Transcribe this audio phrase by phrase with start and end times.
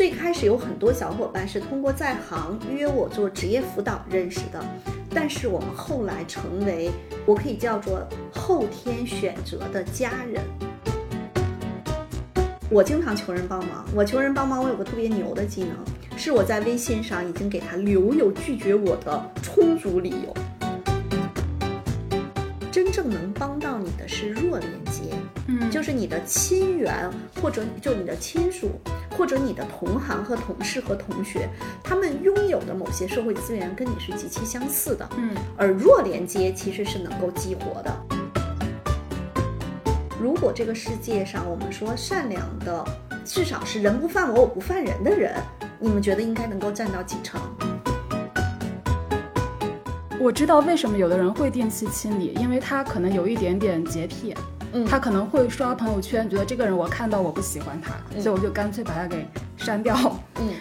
[0.00, 4.58] 最开始有很多小伙伴是通过在行约我做职业辅导认识的，
[5.14, 6.90] 但是我们后来成为
[7.26, 10.42] 我可以叫做后天选择的家人。
[12.70, 15.76] 我经常求人帮忙，我求人帮忙，我有个特别牛的技能，
[16.16, 20.34] 是我在微信上已经给他留有拒绝我的充足理由。
[22.82, 25.14] 真正能帮到你的是弱连接，
[25.48, 27.10] 嗯就是你的亲缘
[27.42, 28.70] 或者就你的亲属，
[29.10, 31.46] 或者你的同行和同事和同学，
[31.84, 37.94] 他们拥有的某些社会资源跟你是极其相似的，嗯而弱连接其实是能够激活的。
[40.18, 42.82] 如果这个世界上我们说善良的，
[43.26, 45.34] 至少是人不犯我，我不犯人的人，
[45.78, 47.38] 你们觉得应该能够占到几成？
[50.20, 54.34] 我知道为什么有的人会定期清理，因为他可能有一点点洁癖，
[54.74, 59.96] 嗯他可能会刷朋友圈，觉得这个人我看到我不喜欢他，嗯所以我就干脆把他给删掉。
[60.38, 60.52] 嗯，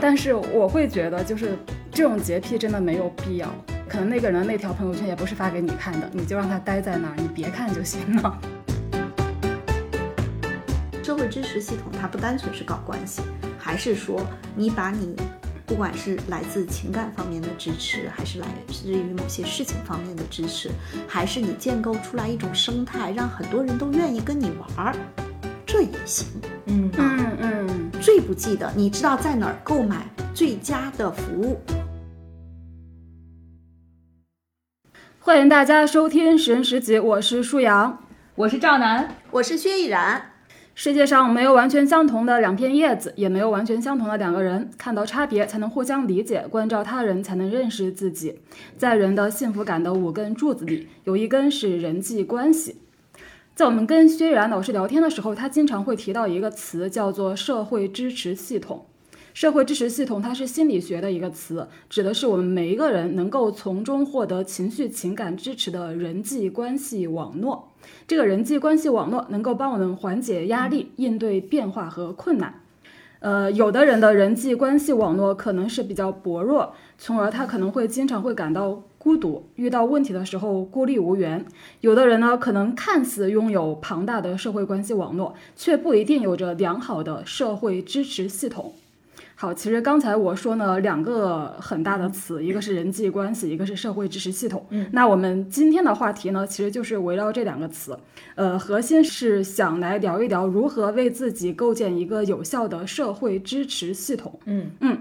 [0.00, 1.58] 但是我会觉得，就是
[1.90, 3.52] 这种洁癖真的没有必要。
[3.88, 8.38] 可能那个人那条朋友圈也不是发给你看的，你就让他待在那儿，你别看就行了。
[11.02, 13.20] 社会支持系统它不单纯是搞关系，
[13.58, 14.20] 还是说
[14.54, 15.16] 你把你
[15.72, 20.70] 不管是来自情感方面的支持，还是来自于某些事情方面的支持，
[21.08, 24.94] 还是你建构出来一种生态，让很多人都愿意跟你玩儿，
[25.64, 26.26] 这也行。
[26.66, 31.58] 嗯嗯嗯，最不济的，你知道在哪儿购买最佳的服务？
[35.20, 37.98] 欢迎大家收听《十人十集》，我是舒阳。
[38.34, 40.31] 我是赵楠，我是薛逸然。
[40.74, 44.70] 世界上没有完全相同的两片叶子，也没有完全相同的两个人。
[44.78, 48.40] 看到差别，才能互相理解；关照他人，才能认识自己。
[48.78, 52.76] 在人的幸福感的五根柱子里，有一根是人际关系。
[53.54, 58.86] 在我们跟薛然老师聊天的时候，他经常会提到一个词，叫做社会支持系统。
[59.34, 67.71] 社会支持系统，它是心理学的一个词，指的是我们每一个人能够从中获得情绪、情感支持的人际关系网络。
[68.06, 72.60] 这个人际关系网络能够帮我们缓解压力、应对变化和困难。
[73.20, 81.44] 呃，有的人的人际关系网络可能是比较薄弱，从而他可能会经常会感到孤独，遇到问题的时候孤立无援。
[81.82, 88.74] 有的人呢，可能看似拥有庞大的社会关系网络，却不一定有着良好的社会支持系统。
[89.42, 94.64] 好，其实刚才我说呢，两个很大的词，一个是人际关系，一个是社会支持系统。
[94.70, 97.98] 嗯，那我们今天的话题呢，其实就是围绕这两个词，
[98.36, 104.38] 呃，核心是想来聊一聊如何为自己构建一个有效的社会支持系统。
[104.44, 104.98] 嗯嗯，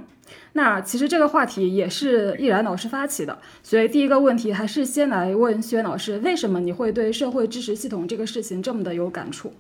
[0.53, 9.53] 那其实这个话题也是易然老师发起的，所以第一个问题还是先来问薛老师，为什么你会对社会支持系统这个事情这么的有感触？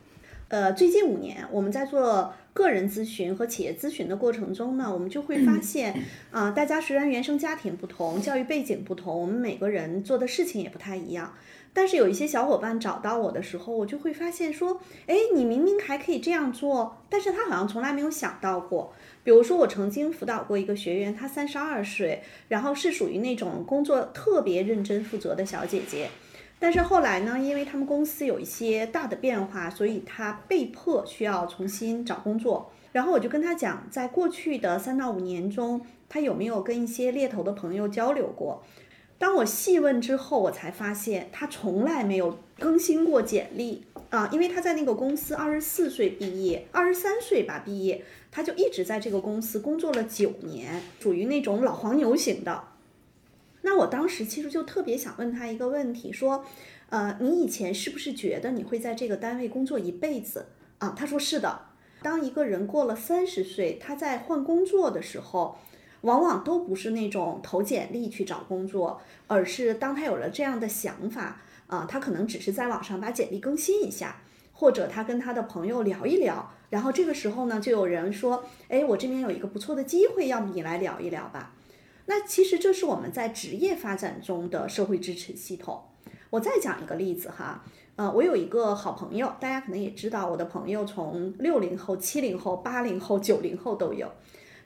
[0.47, 11.33] 呃，最近五年我们在做个人咨询和企业咨询的过程中呢，我们就会发 现，啊、大家虽然原生家庭不同，教育背景不同，我们每个人做的事情也不太一样。
[11.73, 18.93] 但是有一些小伙伴找到我的时候，我就会发现说，哎，你明明还可以这样做，但是他好像从来没有想到过。
[19.23, 26.09] 比如说，我曾经辅导过一个学员，她三十二岁，然后是属于那种工作特别认真负责的小姐姐。
[26.61, 32.71] 但是后来呢，因为他们公司有一些大的变化，所以他被迫需要重新找工作。
[32.91, 38.63] 然后我就跟他讲，在过去的三到五年中，他有没有跟一些猎头的朋友交流过？
[39.17, 52.63] 当我细问之后，我才发现他从来没有更新过简历啊，因为他在那个公司二十四岁毕业，二十三岁吧毕业，他就一直在这个公司工作了九年，属于那种老黄牛型的。
[53.61, 56.43] 那我当时其实就特别想问他一个问题，说，
[56.89, 60.47] 呃，你以前是不是觉得你会在这个单位工作一辈子
[60.79, 60.93] 啊？
[60.97, 61.67] 他说是的。
[62.01, 65.59] 当一个人过了三十岁，他在换工作的时候，
[66.01, 81.53] 往往都不是那种投简历去找工作，而是当他有了这样的想法啊，他可能只是在网上把简历更新一下，或者他跟他的朋友聊一聊，然后这个时候呢，就有人说，哎，我这边有一个不错的机会，要不你来聊一聊吧。
[82.05, 85.81] 那其实这是我们在职业发展中的社会支持系统。
[86.29, 87.63] 我再讲一个例子哈，
[87.97, 94.09] 呃，我有一个好朋友，大家可能也知道，我的朋友从六零后、七零后、八零后、九零后都有。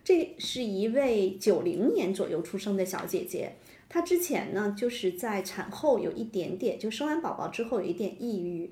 [0.03, 3.55] 这是一位九零年左右出生的小姐姐，
[3.89, 8.69] 她之前呢就是在产后有一点点，就生完宝宝之后有一点抑郁。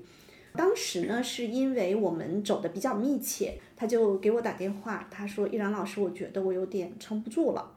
[0.54, 7.72] 当时呢，是因为我们走的比较密切，她就给我打电话，她说：“依然老师，我觉得我有点撑不住了。”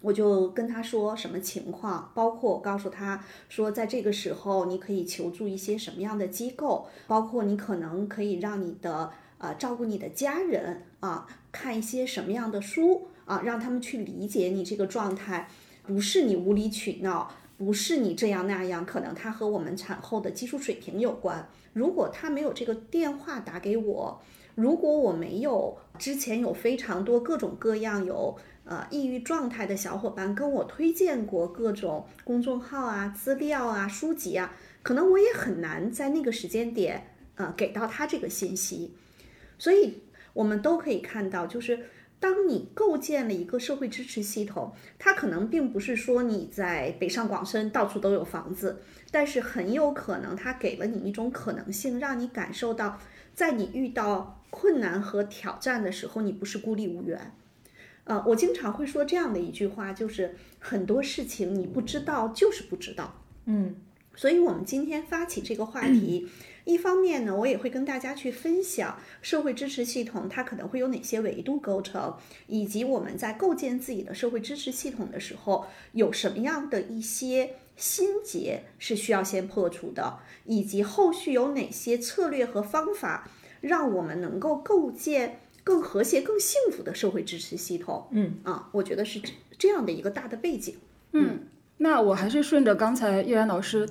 [0.00, 15.48] 我就跟他说什么情况，包括我告诉他说，在这个时候你可以求助一些什么样的机构，包括你可能可以让你的啊、照顾你的家人啊，看一些什么样的书啊，让他们去理解你这个状态，
[15.82, 21.48] 不是你无理取闹，不是你这样那样，可能它和我们产后的技术水平有关。
[21.74, 24.22] 如果他没有这个电话打给我，
[24.56, 38.94] 如果我没有之前有非常多各种各样有呃抑郁状态的小伙伴跟我推荐过各种公众号啊、资料啊、书籍啊，可能我也很难在那个时间点呃给到他这个信息。
[39.58, 41.84] 所以我们都可以看到，就是
[42.18, 48.80] 当你构建了一个社会支持系统，它可能并不是说你在北上广深到处都有房子，
[49.10, 52.98] 但是很有可能它给了你一种可能性，让你感受到，
[53.36, 57.32] 在你遇到困难和挑战的时候，你不是孤立无援。
[58.04, 63.22] 呃，我经常会说这样的一句话，就是很多事情你不知道就是不知道。
[63.44, 63.76] 嗯，
[64.14, 66.26] 所以我们今天发起这个话题，
[66.64, 72.16] 一方面呢，我也会跟大家去分享社会支持系统它可能会有哪些维度构成，
[72.46, 83.30] 以及我们在构建自己的社会支持系统的时候，有什么样的一些心结是需要先破除的，以及后续有哪些策略和方法，
[83.60, 88.08] 让我们能够构建更和谐、更幸福的社会支持系统。
[88.10, 90.76] 嗯啊，我觉得是这这样的一个大的背景。
[91.12, 91.40] 嗯
[91.78, 93.86] 那我还是顺着刚才叶然老师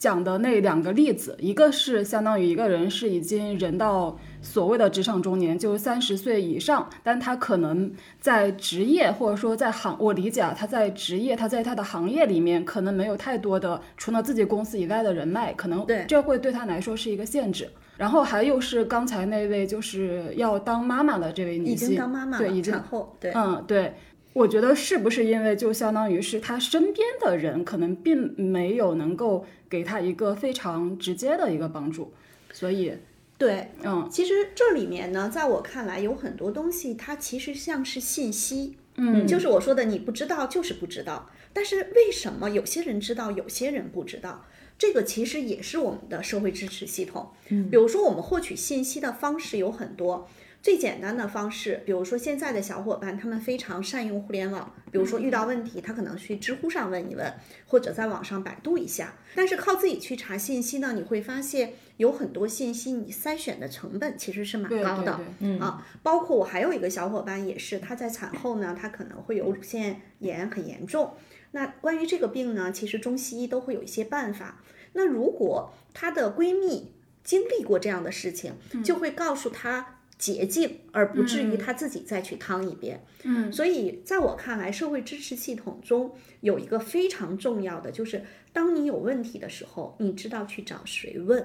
[0.00, 17.68] 讲的那两个例子，一个是相当于一个人是已经人到所谓的职场中年，就是三十岁以上，但他可能在职业或者说在行，我理解啊，他在职业，他在他的行业里面可能没有太多的除了自己公司以外的人脉，可能对这会对他来说是一个限制。
[17.98, 23.92] 然后还有是刚才那位就是要当妈妈的这位女已经性，当妈妈了，对，已经产后，对，嗯，对，
[24.32, 32.12] 我觉得是不是因为就相当于是他身边的人可能并没有能够给他一个非常直接的一个帮助，
[32.52, 32.92] 所以
[33.36, 41.28] 对，嗯，其实这里面呢，在我看来有很多东西，它其实像是信息，嗯，就是我说的，你不知道就是不知道。
[41.52, 44.46] 但是为什么有些人知道，有些人不知道？
[44.78, 47.30] 这个其实也是我们的社会支持系统。
[47.48, 50.28] 嗯，比如说我们获取信息的方式有很多。
[50.62, 54.74] 最简单的方式，比如说现在的小伙伴，他们非常善用互联网。
[54.92, 57.32] 比如说遇到问题，他可能去知乎上问一问，
[57.66, 59.14] 或者在网上百度一下。
[59.34, 65.14] 但是靠自己去查信息呢，你会发现有很多信息你筛选的成本其实是蛮高的。
[65.14, 71.14] 对对嗯啊，包括我还有一个小伙伴也是，他在产后呢，他可能会有乳腺炎很严重。
[71.52, 74.60] 那关于这个病呢，其实中西医都会有一些办法。
[74.92, 76.92] 那如果她的闺蜜
[77.24, 78.54] 经历过这样的事情，
[78.84, 83.04] 就会告诉她捷径，而不至于他自己再去趟一遍。
[83.24, 86.12] 嗯，所以在我看来，社会支持系统中
[86.42, 88.22] 有一个非常重要的，就是
[88.52, 91.44] 当你有问题的时候，你知道去找谁问。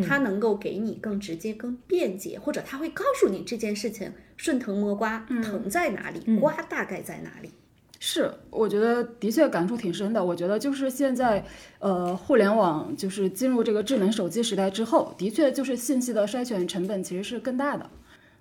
[0.00, 7.50] 他能够给你更直接、更便捷，或者他会告诉你这件事情顺藤摸瓜，藤在哪里，瓜大概在哪里。
[7.98, 10.24] 是，我觉得的确感触挺深的。
[10.24, 11.44] 我觉得就是现在，
[11.80, 17.90] 呃，互联网就是进入这个智能手机时代之后，的确就是信息的筛选成本其实是更大的。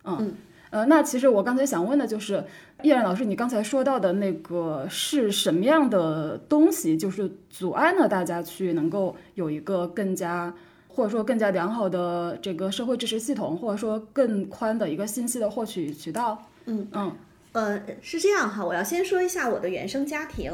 [0.04, 0.34] 嗯，
[0.70, 2.44] 呃，那其实我刚才想问的就是，
[2.84, 10.54] 叶然老师，你刚才说到的那个是什么样的东西，就是阻碍了大家去能够有一个更加。
[10.94, 16.38] 或者说更加良好的这个社会支持系统，或者说更宽的一个信息的获取渠道。
[16.66, 17.16] 嗯嗯
[17.54, 20.52] 呃，是这样哈，我要先说一下我的原生家庭。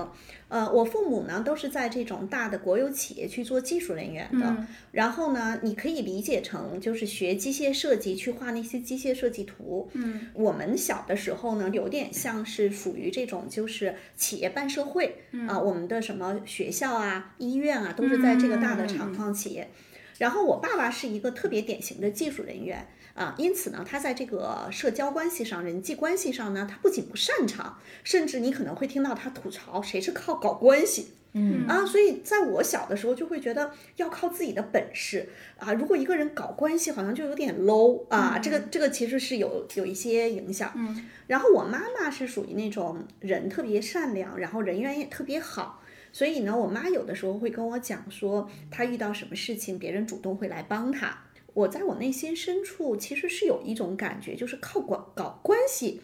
[0.49, 4.65] 呃，我父母呢都是在这种大的国有企业去做技术人员的。
[4.91, 9.89] 然后呢，你可以理解成就是学机械设计去画那些机械设计图。
[9.93, 19.69] 嗯，我们小的时候呢，有点像是属于这种就是企业办社会啊、我们的什么学校啊、医院啊，都是在这个大的厂矿企业。
[20.17, 31.13] 然后我爸爸是一个特别典型的技术人员啊，因此呢，他在这个社交关系上、人际关系上呢，他不仅不擅长，甚至你可能会听到他吐槽谁是靠搞关系。
[31.33, 35.73] 嗯啊，所以在我小的时候就会觉得要靠自己的本事啊。
[35.73, 38.39] 如果一个人搞关系，好像就有点 low 啊。
[38.39, 40.71] 这个这个其实是有有一些影响。
[40.75, 41.05] 嗯。
[41.27, 45.83] 然后我妈妈是属于那种人特别善良，然后人缘也特别好。
[46.13, 51.15] 所以呢，我妈有的时候会跟我讲说，她遇到什么事情，别人主动会来帮她。
[51.57, 55.99] 我在我内心深处其实是有一种感觉，就是靠搞搞关系，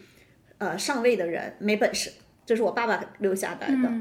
[0.58, 2.10] 呃，上位的人没本事，
[2.44, 3.92] 这是我爸爸留下来的。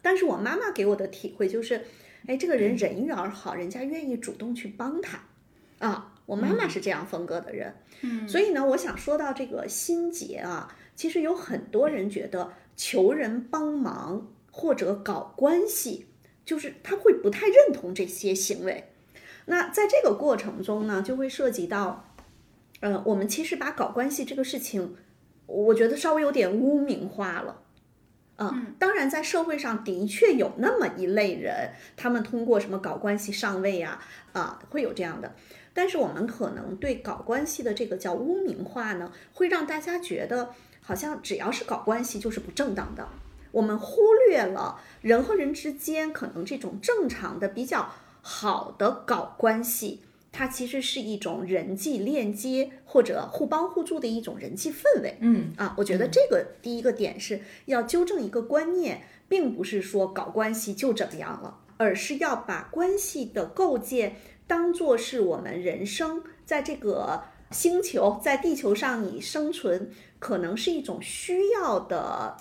[0.00, 1.82] 但是我妈妈给我的体会就是，
[2.26, 5.22] 哎，这个人人缘儿好，人家愿意主动去帮他，
[5.78, 7.74] 啊，我妈妈是这样风格的人。
[8.00, 16.06] 嗯，所以呢，我想说到这个心结啊，其实有很多人觉得求人帮忙或者搞关系，
[16.46, 18.84] 就是他会不太认同这些行为。
[19.46, 22.04] 那在这个过程中呢，就会涉及到
[22.80, 24.96] 呃，我们其实把搞关系这个事情，
[25.46, 27.60] 我觉得稍微有点污名化了。
[28.36, 35.34] 啊，当然，在社会上的确有那么一类人，他们通过什么搞关系上位啊，啊，会有这样的。
[35.74, 43.06] 但是我们可能对搞关系的这个叫污名化呢，会让大家觉得好像只要是搞关系就是不正当的。
[43.52, 47.92] 我们忽略了人和人之间可能这种正常的、比较
[48.22, 50.00] 好的搞关系，
[50.30, 55.18] 它其实是一种人际链接或者互帮互助的一种人际氛围。
[55.20, 72.36] 嗯啊，我觉得这个第一个点是要纠正一个观念，并不是说搞关系就怎么样了，而是要把关系的构建当做是我们人生在这个星球在地球上你生存可能是一种需要的。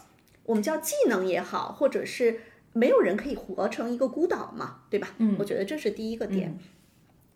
[0.46, 2.42] 我们叫技能也好，或者是
[2.74, 5.10] 没有人可以活成一个孤岛嘛，对吧？
[5.18, 6.58] 嗯，我觉得这是第一个点。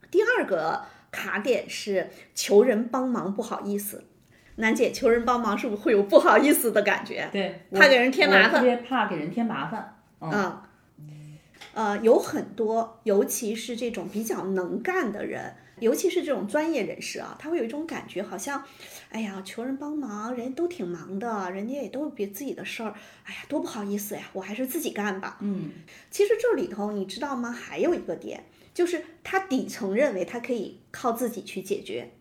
[0.10, 4.04] 第二个卡点是求人帮忙不好意思，
[4.56, 7.27] 楠姐求人帮忙是不是会有不好意思的感觉？
[7.32, 9.98] 对，怕给人添麻烦，特别怕给人添麻烦。
[10.22, 10.62] 嗯，
[11.74, 15.56] 呃，有很多，尤其是这种比较能干的人。
[15.79, 18.63] 尤其是这种专业人士啊，他会有一种感觉，好像，
[19.10, 22.94] 哎呀，求人帮忙，人家都挺忙的，人家也都有别自己的事儿，
[23.25, 25.38] 哎呀，多不好意思呀，我还是自己干吧。
[25.41, 25.72] 嗯，
[26.10, 27.51] 其实这里头你知道吗？
[27.51, 32.12] 还有一个点，就是他底层认为他可以靠自己去解决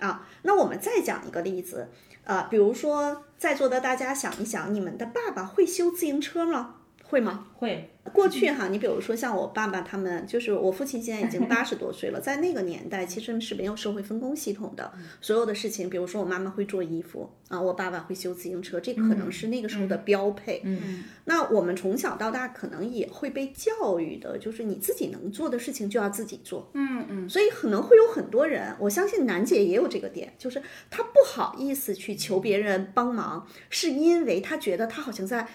[0.00, 0.28] 啊。
[0.42, 1.90] 那我们再讲一个例子，
[2.24, 6.80] 呃，比如说在座的大家想一想，你们的爸爸会修自行车吗？
[7.14, 7.46] 会吗？
[7.54, 7.90] 会。
[8.12, 14.92] 过去哈，你比如说像我爸爸他们，就是我父亲现在已经 八十多岁了，在那个年代其实是没有社会分工系统的，
[15.22, 20.60] 所有的事情，比如说我妈妈会做衣服啊，我爸爸会修自行车，这可能是那个时候的标配。
[20.64, 26.70] 嗯，那我们从小到大可能也会被教育的，就是你自己能做的事情就要自己做。
[26.74, 35.48] 嗯嗯，所以可能会有很多人，我相信楠姐也有这个点，就是她不好意思去求别人帮忙，是因为她觉得她好像在。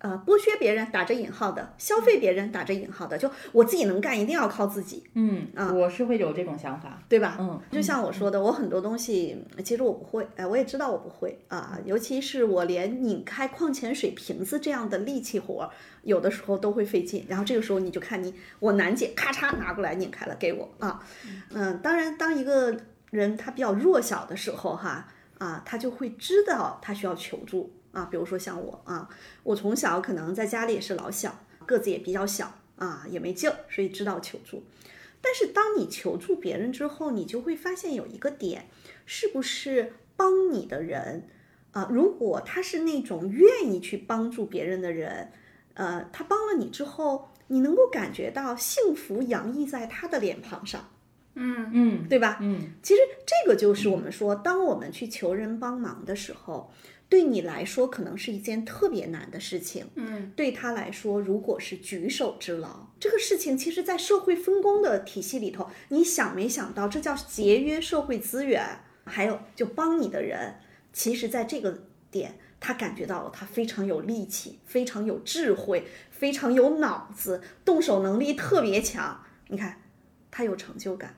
[0.00, 5.04] 呃，剥削别人打着引号的，消费别人打着引号的，就我自己能干，一定要靠自己。
[5.12, 7.36] 嗯啊，我是会有这种想法，对吧？
[7.38, 15.70] 嗯，就像我说的，我很多东西其实我不会，哎，我也知道我不会啊，尤其是我连拧开矿泉水瓶子这样的力气活，
[16.02, 17.26] 有的时候都会费劲。
[17.28, 21.04] 然后这个时候你就看你，我楠姐咔嚓拿过来拧开了给我啊，
[21.50, 22.74] 嗯，当然当一个
[23.10, 27.70] 人他比较弱小的时候哈啊，他就会知道他需要求助。
[27.92, 29.08] 啊，比如说像我啊，
[29.42, 34.62] 我从小可能在家里也是老小，个子也比较小啊，也没劲儿，所以知道求助。
[35.20, 38.68] 但是当你求助别人之后，你就会发现有一个点，
[39.04, 41.28] 是不是帮你的人
[41.72, 41.88] 啊？
[41.90, 45.32] 如果他是那种愿意去帮助别人的人，
[45.74, 50.88] 呃，他帮了你之后，你能够感觉到幸福洋溢在他的脸庞上，
[51.34, 52.38] 嗯嗯，对吧？
[52.40, 56.72] 嗯，其实这个就是我们说，当我们去求人帮忙的时候。
[57.10, 59.84] 对你来说，可能是一件特别难的事情。
[59.96, 68.64] 嗯，对他来说，如果是举手之劳，这个事情其实，在社会分工的体系里头，你想没想到，这叫节约社会资源。
[69.04, 70.60] 还有，就帮你的人，
[70.92, 79.20] 其实在这个点，他感觉到了他非常有力气，非常有智慧，非常有脑子，动手能力特别强。
[79.48, 79.82] 你看，
[80.30, 81.16] 他有成就感。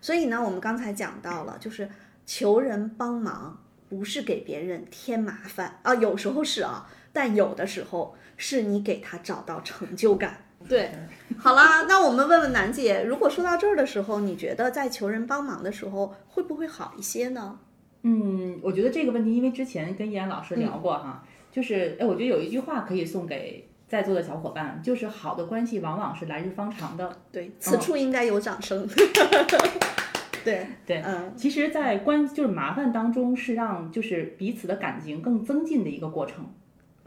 [0.00, 1.90] 所以呢，我们刚才讲到了，就是
[2.24, 3.63] 求人帮忙。
[3.88, 10.40] 不是给别人添麻烦啊，有时候是啊，但有的时候是你给他找到成就感。
[10.66, 10.90] 对，
[11.36, 17.58] 好啦，那我们问问楠姐，如果说到这儿的时候，你觉得在求人帮忙的时候会不会好一些呢？
[18.02, 21.22] 嗯，我觉得这个问题，因为之前跟依然老师聊过哈，
[21.52, 27.14] 就是哎，我觉得有一句话可以送给在座的小伙伴，就是好的关系往往是来日方长的。
[27.30, 28.88] 对，此处应该有掌声。
[30.44, 36.44] 对对，嗯，其实，在关就是麻烦当中，是让就是彼此的感情更增进的一个过程。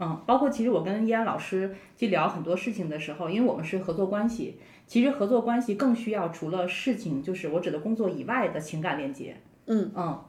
[0.00, 9.36] 嗯，包括其实我跟依安老师去聊很多事情的时候，因为我们是合作关系，其实合作关系更需要除了事情，就是我指的工作以外的情感链接。
[9.66, 10.20] 嗯嗯。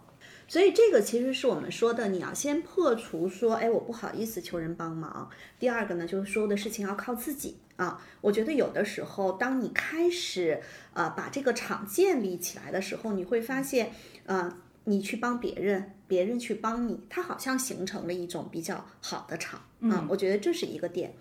[0.49, 5.29] 所以这个其实是我们说的，你要先破除说，哎，我不好意思求人帮忙。
[5.59, 8.01] 第二个呢，就是所有的事情要靠自己啊。
[8.19, 10.59] 我觉得有的时候，当你开始
[10.93, 13.91] 呃把这个场建立起来的时候，你会发现，
[14.25, 20.07] 呃，你去帮别人，别人去帮你，它好像形成了一种比较好的场啊。
[20.09, 21.13] 我觉得这是一个点。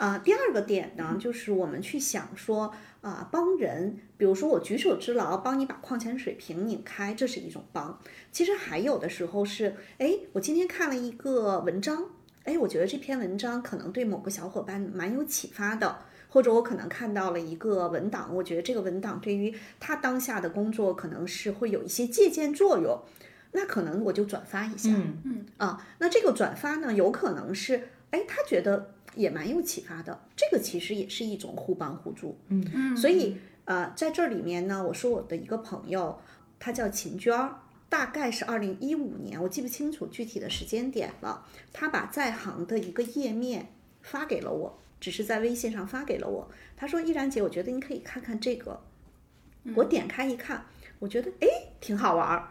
[0.00, 2.72] 啊，第二个点呢，就是我们去想说。
[3.00, 7.98] 啊，帮人，比如说我举手之劳，帮你把矿泉水瓶拧开，这是一种帮。
[8.30, 12.04] 其实还有的时候是，哎，我今天看了一个文章，
[12.44, 23.00] 哎，我觉得这篇文章可能对某个小伙伴蛮有启发的，或者我可能看到了一个文档，我觉得这个文档对于他当下的工作可能是会有一些借鉴作用，
[23.52, 24.90] 那可能我就转发一下。
[24.90, 32.38] 嗯嗯啊，那这个转发呢，有可能是，哎，他觉得也蛮有启发的，这个其实也是一种互帮互助。
[32.48, 36.20] 嗯，所以呃，在这里面呢，我说我的一个朋友，
[36.58, 41.46] 他叫秦娟儿，大概是二零一五年，我记不清楚具体的时间点了。
[41.72, 46.50] 他把在行的一个页面发给了我，只是在微信上发给了我。
[46.76, 48.80] 他说：“依然姐，我觉得你可以看看这个。”
[49.76, 50.64] 我点开一看，
[50.98, 51.46] 我觉得哎
[51.80, 52.48] 挺好玩儿。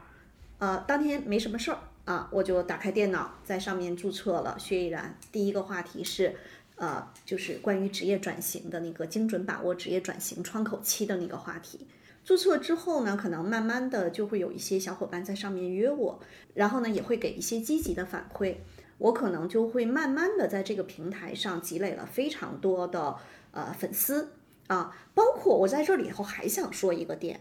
[0.60, 5.16] 呃，当天没什么事儿啊，我就打开电脑，在上面注册了薛毅然。
[5.32, 6.36] 第一个话题是，
[6.78, 11.86] 呃，就是关于职业转型的那个精准把握职业转型窗口期的那个话题。
[12.26, 16.20] 注册之后呢，可能慢慢的就会有一些小伙伴在上面约我，
[16.56, 18.56] 然后呢也会给一些积极的反馈，
[18.98, 23.18] 我可能就会慢慢的在这个平台上积累了非常多的
[23.52, 24.32] 呃粉丝
[24.66, 27.40] 啊，包括我在这里头还想说一个点，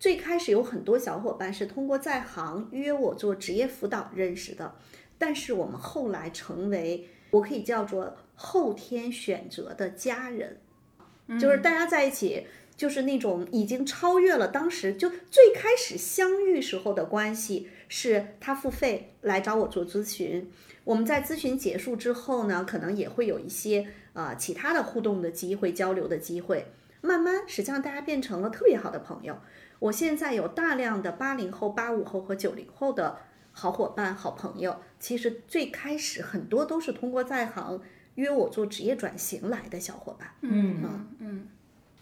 [0.00, 4.74] 最开始有很多小伙伴是通过在行约我做职业辅导认识的，
[5.16, 10.58] 但是我们后来成为我可以叫做后天选择的家人，
[11.38, 12.46] 就是大家在一起。
[12.76, 20.50] 就是那种已经超越了当时就最开始相遇时候的关系，是他付费来找我做咨询，
[20.84, 26.68] 我们在咨询结束之后呢，可能也会有一些呃其他的互动的机会、交流的机会，
[27.02, 29.36] 慢慢实际上大家变成了特别好的朋友。
[29.80, 33.16] 我现在有大量的八零后、八五后和九零后的
[33.50, 37.80] 好伙伴、好朋友，其实最开始很多都是通过在行
[38.14, 40.30] 约我做职业转型来的小伙伴。
[40.42, 41.48] 嗯嗯嗯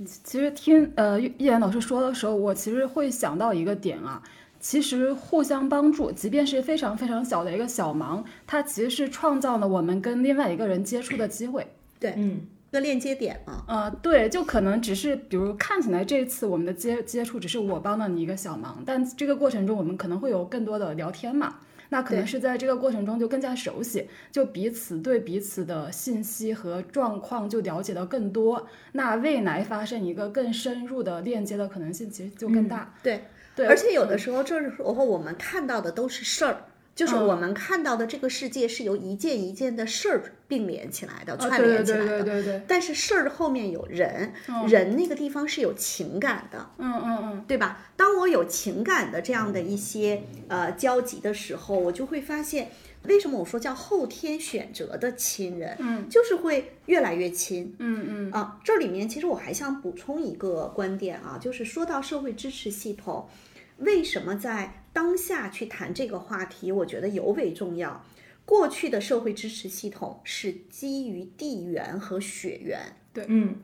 [0.04, 4.22] 其实听呃叶岩老师说的时候，我其实会想到一个点啊，
[4.60, 11.66] 其实互相帮助，即便是非常非常小的一个小忙，它其实是创造了我们跟另外一个人接触的机会。
[11.98, 21.56] 对嗯一个链接点嘛，呃，对，就可能只是比如看起来这次我们的接接触只是我帮了你一个小忙，但这个过程中我们可能会有更多的聊天嘛。
[21.90, 32.92] 那可能是在这个过程中就更加熟悉，就彼此对彼此的信息和状况就了解到更多，那未来发生一个更深入的链接的可能性其实就更大。
[33.02, 33.22] 对
[33.56, 36.64] 对，而且有的时候这时候我们看到的都是事儿，
[36.98, 37.28] 就是嗯。
[37.28, 42.24] 我们看到的这个世界是由一件一件的事儿并联起来的、啊串对对对联起来的。
[42.24, 44.32] 对对对，但是事儿后面有人，
[44.66, 47.86] 人那个地方是有情感的，嗯嗯嗯，对吧？
[47.96, 52.70] 当我有情感的这样的一些呃交集的时候，我就会发现，
[53.04, 58.32] 为什么我说叫后天选择的亲人，嗯，就是会越来越亲，嗯嗯。
[58.32, 63.28] 啊，这里面其实我还想补充一个观点啊，就是说到社会支持系统，
[63.76, 68.04] 为什么在当下去谈这个话题，我觉得尤为重要。
[68.44, 72.80] 过去的社会支持系统是基于地缘和血缘，
[73.12, 73.54] 对嗯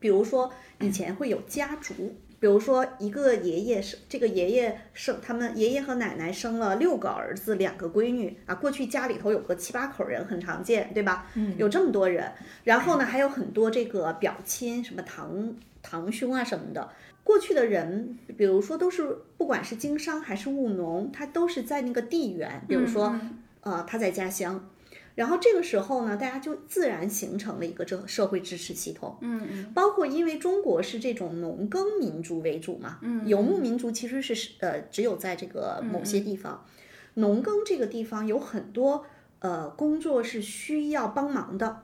[0.00, 8.56] 比如说以前会有家族，比如说一个爷爷生这个爷爷生他们爷爷和奶奶生了六个儿子，两个闺女啊。
[8.56, 11.30] 过去家里头有个七八口人很常见，对吧？
[11.34, 12.32] 嗯，有这么多人，
[12.64, 16.90] 然后呢还有很多这个表亲，什么堂堂兄啊什么的。
[17.24, 23.18] 过去的人，比如说都是不管是经商还是务农，他都是在那个地缘，比如说、
[23.62, 24.70] 呃他在家乡。
[25.14, 29.16] 然后这个时候呢，大家就自然形成了一个这社会支持系统。
[29.20, 36.66] 嗯嗯包括因为中国是这种农耕民族为主嘛，嗯游牧民族其实是呃只有在这个某些地方，
[37.14, 39.06] 农耕这个地方有很多
[39.38, 41.82] 呃工作是需要帮忙的，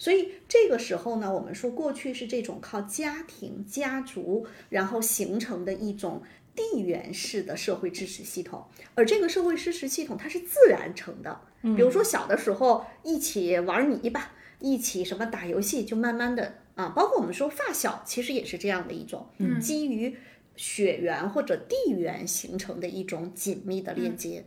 [0.00, 6.22] 所以这个时候呢，我们说过去是这种靠家庭、家族然后形成的一种
[6.56, 8.64] 地缘式的社会支持系统，
[8.96, 14.32] 而这个社会支持系统它是自然成的，比如说小的时候一起玩泥巴。
[14.62, 19.26] 一起什么打游戏，就慢慢的啊，包括我们说发小，其实也是这样的一种、
[19.58, 20.14] 基于
[20.54, 24.44] 血缘或者地缘形成的一种紧密的链接。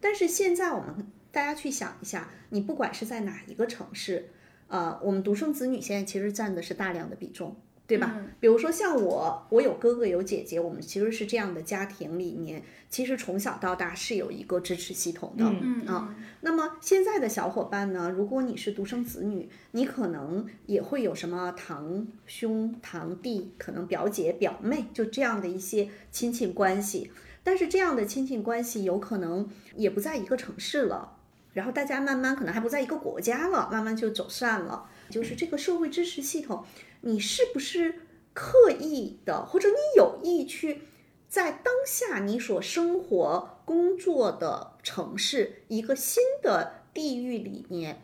[0.00, 4.30] 但是现在我们大家去想一下，你不管是在哪一个城市，
[4.72, 7.54] 呃，我们独生子女现在其实占的是大量的比重。
[7.84, 8.16] 对吧？
[8.40, 15.44] 比如说像我，我有哥哥有姐姐，我们其实是这样的家庭里面，其实从小到大是有一个支持系统的。
[15.44, 27.10] 嗯啊，那么现在的小伙伴呢，如果你是独生子女，你可能也会有什么堂兄、堂弟，可能表姐、表妹，就这样的一些亲戚关系。
[27.42, 31.18] 但是这样的亲戚关系有可能也不在一个城市了，
[31.52, 34.88] 然后大家慢慢可能还不在一个国家了，慢慢就走散了。
[35.10, 36.64] 就是这个社会支持系统，
[37.02, 38.00] 你是不是
[38.32, 40.82] 刻意的，或者你有意去
[41.28, 48.00] 在当下你所生活工作的城市一个新的地域里面，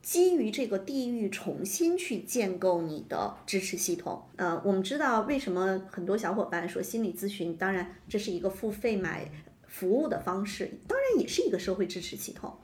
[0.00, 4.22] 基于这个地域重新去建构你的支持系统。
[4.36, 9.30] 呃，我们知道为什么很多小伙伴说心理咨询，当然这是一个付费买
[9.66, 12.56] 服务的方式，当然也是一个社会支持系统。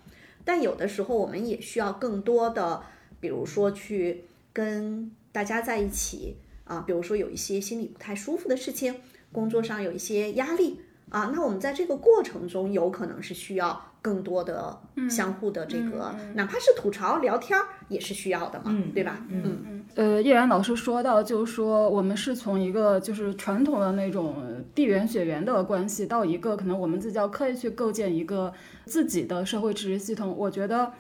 [0.49, 2.83] 但有的时候我们也需要更多的，
[3.21, 8.95] 比如说去跟大家在一起啊，比如说有一些心里不太舒服的事情，
[9.31, 10.81] 工作上有一些压力
[11.11, 13.83] 啊，那我们在这个过程中有可能是需要。
[14.01, 14.79] 更多的
[15.11, 19.27] 相互的这个，哪怕是吐槽聊天儿也是需要的嘛，对吧？
[19.29, 19.85] 嗯嗯。
[19.97, 24.37] 呃，叶然老师说到，就是说我们是从一个就是传统的那种
[24.73, 28.53] 地缘血缘的关系，到一个可能我们自己要刻意去构建一个
[28.85, 30.33] 自己的社会支持系统。
[30.39, 30.93] 我觉得，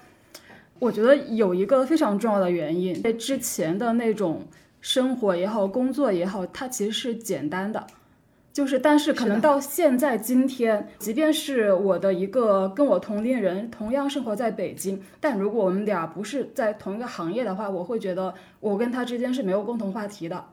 [0.80, 4.42] 我觉得有一个非常重要的原因，在之前的那种
[4.80, 7.86] 生活也好，工作也好，它其实是简单的。
[8.58, 20.44] 就是，但是可能到现在今天，即便是我的一个跟我同龄人，同样生活在北京，但如果我们俩不是在同一个行业的话，我会觉得我跟他之间是没有共同话题的。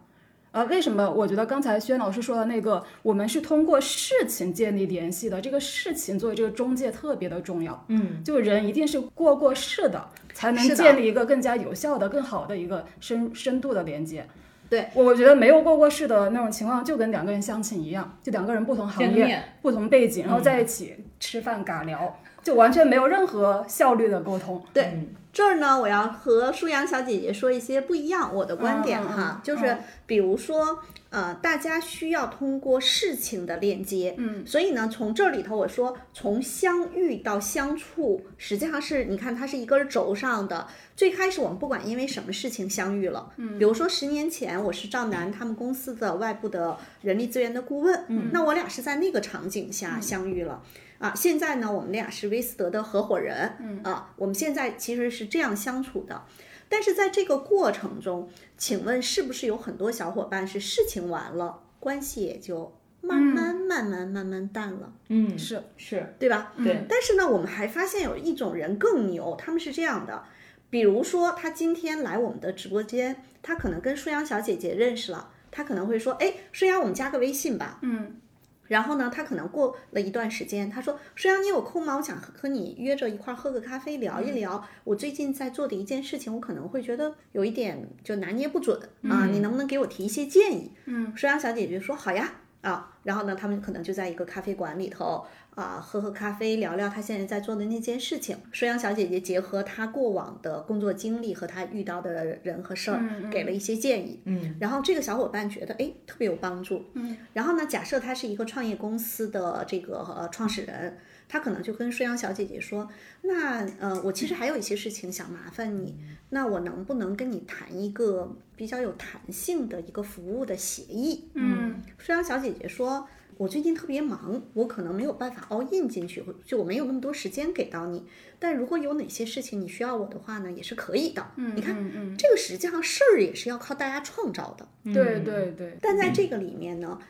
[0.52, 1.10] 呃，为什么？
[1.10, 7.86] 我觉得刚才轩老师说的那个，我们是通过事情建立联系的，这个事情作为这个中介特别的重要。
[7.88, 14.28] 嗯，就人一定是过过事的，才能建立一个更加有效的、更好的一个深深度的连接。
[14.70, 24.64] 对，我我觉得没有过过世的那种情况，就跟两个人相亲一样，就两个人不同行业、不同背景，然后在一起吃饭尬聊，就完全没有任何效率的沟通。
[24.72, 30.80] 对，这儿呢，我要和舒阳小姐姐说一些不一样我的观点哈，就是比如说。
[31.12, 40.68] 呃，大家需要通过事情的链接，嗯，所以呢，从这里头我说，从相遇到相处，实际上是你看它是一根轴上的。
[40.94, 50.62] 最开始我们不管因为什么事情相遇了，嗯，比如说十年前我是赵楠他们公司的外部的人力资源的顾问，嗯，那我俩是在那个场景下相遇了，
[50.98, 56.24] 啊，现在呢，我们俩是威斯德的合伙人，嗯，啊，我们现在其实是这样相处的。
[56.68, 58.28] 但是在这个过程中，
[58.58, 64.92] 请问是不是有很多小伙伴是事情完了，关系也就慢慢慢慢慢慢淡了？
[65.10, 66.54] 嗯，是是，对吧？
[66.64, 66.86] 对。
[66.90, 70.24] 但是呢，我们还发现有一种人更牛，他们是这样的，
[70.70, 78.22] 比如说他今天来我们的直播间，他可能跟舒阳小姐姐认识了，他可能会说：“哎，舒阳，我们加个微信吧。”嗯。
[78.68, 81.98] 然后呢，他可能过了一段时间，他说：“舒阳，你有空吗？
[81.98, 86.34] 我想和你约着一块儿喝个咖啡，聊一聊我最近在做的一件事情。
[86.34, 95.24] 我可能会觉得有一点就拿捏不准啊，你能不能给我提一些建议？”嗯，舒阳小姐姐说：“好呀。”啊，然后呢，他们可能就在一个咖啡馆里头
[95.54, 98.36] 啊，喝喝咖啡，聊聊他现在在做的那件事情。
[98.52, 104.20] 舒阳小姐姐结合她过往的工作经历和她遇到的人和事儿，给了一些建议。
[104.26, 106.84] 嗯，然后这个小伙伴觉得哎特别有帮助。
[106.94, 110.98] 嗯，然后呢，假设他是一个创业公司的这个呃创始人。
[111.28, 112.90] 他可能就跟舒阳小姐姐说
[113.24, 115.96] ：“那呃，我其实还有一些事情想麻烦你，
[116.30, 123.08] 那我能不能跟你谈一个比较有弹性的一个服务的协议？”嗯，舒阳小姐姐说
[123.38, 128.04] ：“我最近特别忙，我可能没有办法 all in 进去，就我没有那么多时间给到你。
[128.38, 131.26] 但如果有哪些事情你需要我的话呢，也是可以的。
[131.38, 134.68] 嗯，你看，嗯，这个实际上事儿也是要靠大家创造的。
[134.94, 135.78] 对对对。
[135.82, 136.98] 但在这个里面呢。
[137.02, 137.08] 嗯，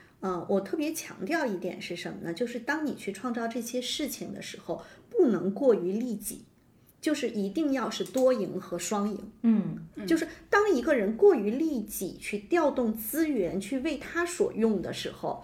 [0.49, 2.33] 我特别强调一点是什么呢？
[2.33, 6.45] 就是当你去创造这些事情的时候，不能过于利己，
[7.01, 9.31] 就是一定要是多赢和双赢。
[9.41, 15.43] 嗯，就是当一个人过于利己，去调动资源去为他所用的时候，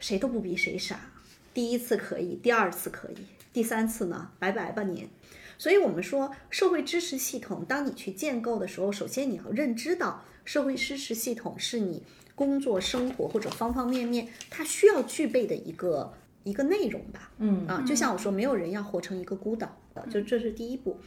[0.00, 1.12] 谁都不比谁傻。
[1.52, 3.16] 第一次可以，第二次可以，
[3.52, 5.08] 第三次呢，拜拜吧您。
[5.56, 12.02] 所以我们说，社会支持系统，当你去建构的时候，首先你要认知到，社会支持系统是你。
[12.34, 17.30] 工作、生活或者方方面面，他需要具备的一个一个内容吧。
[17.38, 20.98] 嗯啊，就像我说，没有人要活成一个孤岛的，就这是第一步。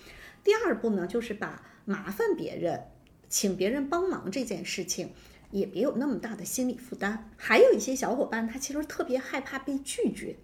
[0.44, 2.82] 第二步呢，就是把麻烦别人、
[3.28, 5.12] 请别人帮忙这件事情，
[5.52, 7.30] 也别有那么大的心理负担。
[7.36, 10.38] 还有一些小伙伴，他其实特别害怕被拒绝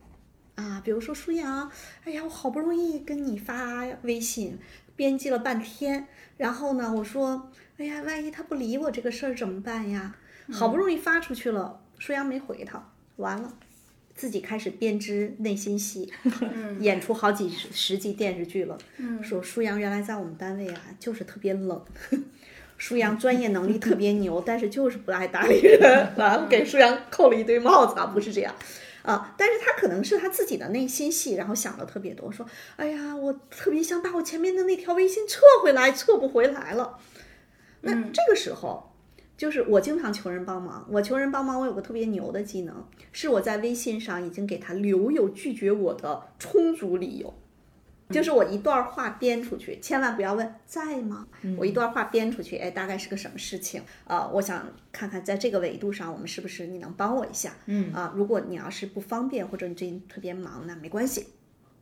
[0.55, 1.71] 啊，比如说舒阳，
[2.03, 4.59] 哎呀，我好不容易跟你发微信，
[4.97, 10.17] 编辑了半天，然后呢，我说，哎呀，万一他不理我这个事儿怎么办呀？
[10.51, 13.53] 好不容易发出去了，舒阳没回他，完了，
[14.13, 16.12] 自己开始编织内心戏，
[16.79, 18.77] 演出好几十集电视剧了。
[19.21, 21.84] 说舒阳原来在我们单位啊，就是特别冷。
[22.77, 25.79] 舒阳专业能力特别牛，但是就是不爱搭理人，
[26.17, 28.53] 完了给舒阳扣了一堆帽子啊，不是这样
[29.03, 29.34] 啊。
[29.38, 36.99] 但是他可能是他自己的内心戏，然后想的特别多，说哎呀，我特别想把我前面的那条微信撤回来，撤不回来了。
[37.82, 38.92] 那这个时候。
[39.37, 47.33] 就是我经常求人帮忙，我求人帮忙，我有个特别牛的技能，是我在微信上已经给他留有拒绝我的充足理由。
[48.09, 51.25] 就是我一段话编出去，千万不要问在吗？
[51.57, 53.81] 我一段话编出去，哎，大概是个什么事情？
[54.05, 57.53] 呃，我想看看在这个维度上，我们是不是你能帮我一下？
[57.65, 61.25] 嗯啊，如果你要是不方便，或者你最近特别忙，那没关系。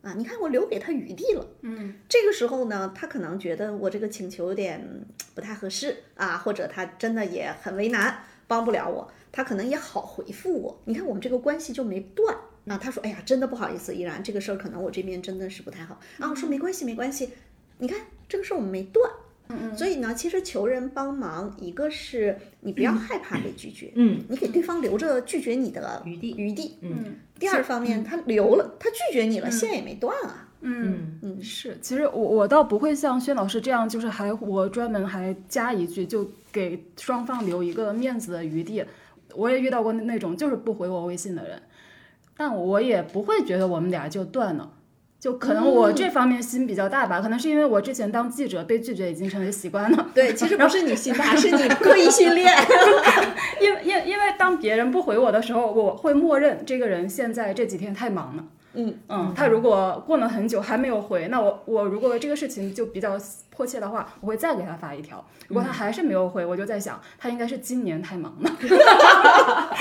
[0.01, 1.47] 啊，你看我留给他余地了。
[1.61, 10.81] 嗯，这个时候呢，他可能觉得我这个请求有点不太合适啊，或者他真的也很为难，帮不了我，他可能也好回复我。
[10.85, 12.35] 你看我们这个关系就没断。
[12.63, 15.99] 那他说，哎呀，真的不好意思，依然这个事儿可能我这边真的是不太好。
[16.19, 17.29] 啊，我说没关系，没关系。
[17.77, 19.11] 你看这个事儿我们没断。
[19.51, 19.77] 嗯嗯。
[19.77, 23.91] 所以呢，其实求人帮忙，一个是你不要害怕被拒绝。
[23.95, 24.23] 嗯。
[24.29, 26.33] 你给对方留着拒绝你的余地。
[26.37, 26.77] 余地。
[26.81, 27.15] 嗯。
[27.39, 30.47] 第二方面，他留了，他拒绝你了，线也没断啊。
[30.61, 31.77] 嗯嗯，是。
[31.81, 38.83] 其实我我倒不会像薛老师这样，就是还我专门还加一句，就给双方留一个面子的余地。
[39.33, 41.61] 我也遇到过那种就是不回我微信的人。
[42.37, 44.71] 但我也不会觉得我们俩就断了，
[45.21, 50.07] 就可能我这方面心比较大吧，可能是因为我之前当记者被拒绝已经成为习惯了。
[50.15, 52.51] 对，其实不是你心大，是你 刻意训练。
[53.61, 58.43] 因为因因为当别人不回我的时候，我会默认这个人现在这几天太忙了。
[58.73, 63.17] 嗯嗯，他如果过了很久还没有回，那我我如果这个事情就比较
[63.49, 65.23] 迫切的话，我会再给他发一条。
[65.47, 68.51] 如果他还是没有回，我就在想，他应该是今年太忙了。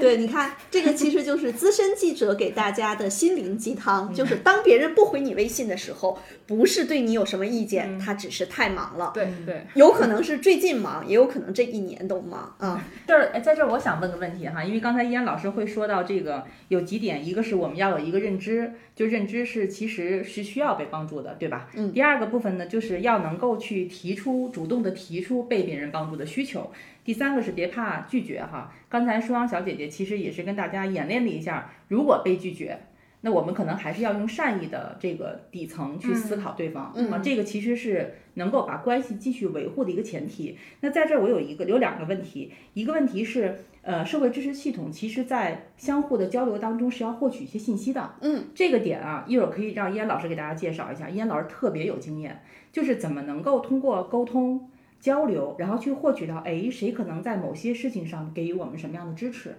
[0.00, 9.12] 对，你看这个其实就是资深记者给大家的心灵鸡汤，就是当别人不回你微信的时候，不是对你有什么意见，他只是太忙了。
[9.14, 12.82] 对对，有可能是最近忙，也有可能这一年都忙啊。
[13.06, 21.68] 这儿在这儿，我想问个问题哈，因为刚才依然老师会说到这个有几点，一个是我们要有一个认知，就认知是其实是需要被帮助的，对吧？
[21.74, 21.92] 嗯。
[21.92, 26.70] 第二个部分呢，就是要能够去提出主动的提出被别人帮助的需求。
[27.04, 28.72] 第三个是别怕拒绝哈。
[28.88, 32.78] 刚才舒阳小姐姐其实也是跟大家演练了一下，如果被拒绝，
[33.22, 40.58] 那我们可能还是要用善意的这个底层去思考对方啊，这个其实是能够把关系继续维护的一个前提。
[40.80, 48.14] 那在这儿我有一个有两个问题，一个问题是，呃，社会支持系统其实在相互的交流当中是要获取一些信息的。
[48.20, 54.68] 嗯，这个点啊，一会儿可以让燕老师给大家介绍一下，燕老师特别有经验，就是怎么能够通过沟通。
[55.00, 59.52] 交流，然后去获取到，哎，谁可能在某些事情上给予我们什么样的支持？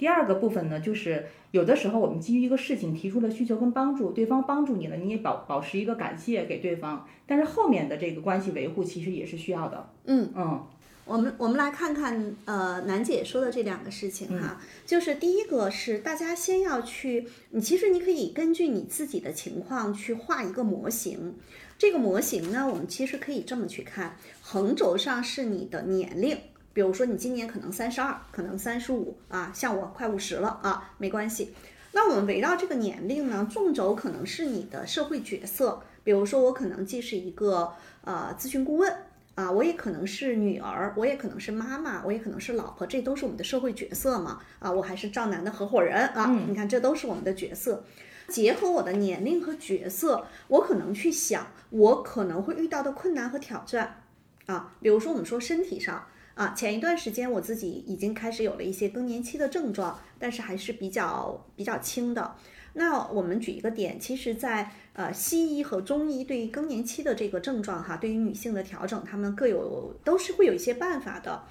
[0.00, 9.90] 第二个部分呢，就是有的时候我们基于一个事情提出了需求跟帮助，对方帮助你了，你也保保持一个感谢给对方，但是后面的这个关系维护其实也是需要的。
[10.06, 10.66] 嗯嗯，
[11.04, 21.34] 我们我们来看看，呃，楠姐说的这两个事情哈，就是第一个是大家先要去，你其实你可以根据你自己的情况去画一个模型。
[21.76, 26.38] 这个模型呢，我们其实可以这么去看，横轴上是你的年龄，
[26.72, 31.54] 比如说你今年可能三十二，可能三十五啊，像我快五十了啊，没关系。
[31.92, 38.94] 那我们围绕这个年龄呢，纵轴可能是你的社会角色，比如说我可能既是一个呃咨询顾问
[39.34, 47.84] 啊，我也可能是女儿，我也可能是妈妈，我也可能是老婆，这都是我们的社会角色嘛啊，我还是赵楠的合伙人啊，你看这都是我们的角色。
[48.28, 54.02] 结合我的年龄和角色，我可能去想我可能会遇到的困难和挑战
[54.46, 62.34] 啊，比如说我们说身体上啊，前一段时间我自己已经开始有了一些更年期的症状，但是还是比较比较轻的。
[62.72, 71.42] 那我们举一个点，其实，在呃西医和中医对于更年期的这个症状哈，对于女性的调整，他们各有都是会有一些办法的。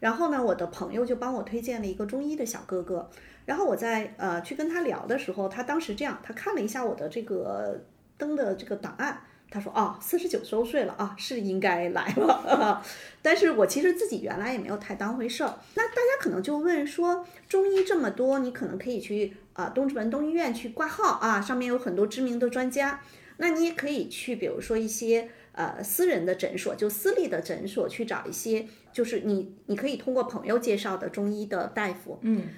[0.00, 3.10] 然后呢，我的朋友就帮我推荐了一个中医的小哥哥。
[3.46, 7.82] 然后我在呃去跟他聊的时候，他当时这样，他看了一下我的这个
[8.18, 12.82] 登的这个档案，他说：“啊，四十九周岁了啊，是应该来了。
[13.22, 15.58] ”但是我其实自己原来也没有太当回事儿。
[15.74, 23.00] 那大家可能就问说，中医这么多，你可能可以去啊东直门东医院去挂号啊，上面有很多知名的专家。
[23.38, 32.48] 那你也可以去，比如说一些呃私人的诊所，就私立的诊所去找一些，就是你你可以通过朋友介绍的中医的大夫，嗯。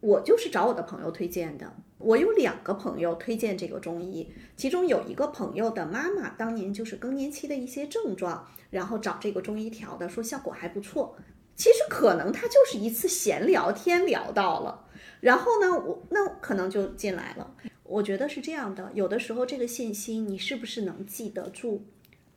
[0.00, 1.72] 我就是找我的朋友推荐的。
[2.04, 11.16] 我有两个朋友推荐这个中医，其中有一个朋友的妈妈当年就是更年期的一些症状，然后找这个中医调的，说效果还不错。
[11.56, 14.86] 其实可能他就是一次闲聊天聊到了，
[15.20, 17.54] 然后呢，我那可能就进来了。
[17.84, 21.82] 我觉得是这样的，有的时候这个信息你是不是能记得住？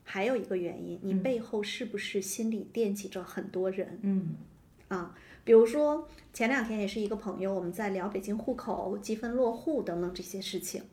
[0.03, 3.99] 还有一个原因，你背后是不是心里惦记着很多人？
[4.03, 4.35] 嗯，
[4.87, 5.13] 啊。
[5.47, 10.83] 比如说前两天也是一个朋友，我们在聊北京户口积分落户等等这些事情，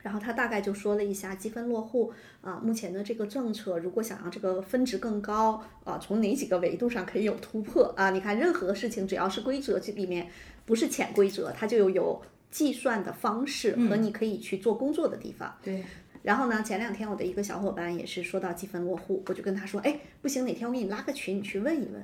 [0.00, 8.10] 然后他大概就说了一下积分落户啊，目前的这个政策，如果想让这个分值更高啊，从哪几个维度上可以有突破啊？
[8.10, 10.28] 你看任何事情只要是规则这里面
[10.64, 15.52] 不是潜规则，它就有有计算的方式和你可以去做工作的地方。
[15.60, 15.82] 对。
[16.22, 22.00] 然后呢，前两天我的一个小伙伴也是说到积分落户，我就跟他说，哎，不行，哪天我给你拉个群，你去问一问。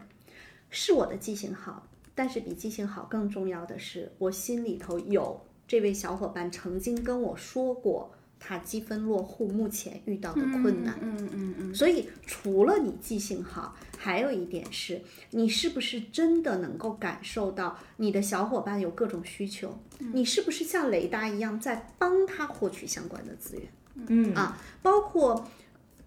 [0.70, 10.98] 是我的记性好，但是比记性好更重要的是，我心里头有这位小伙伴曾经跟我说过他积分落户目前遇到的困难。
[11.02, 23.68] 嗯嗯嗯，所以除了你记性好，还有一点是你是不是真的能够感受到你的小伙伴有各种需求，你是不是像雷达一样在帮他获取相关的资源？
[24.08, 25.46] 嗯啊，包括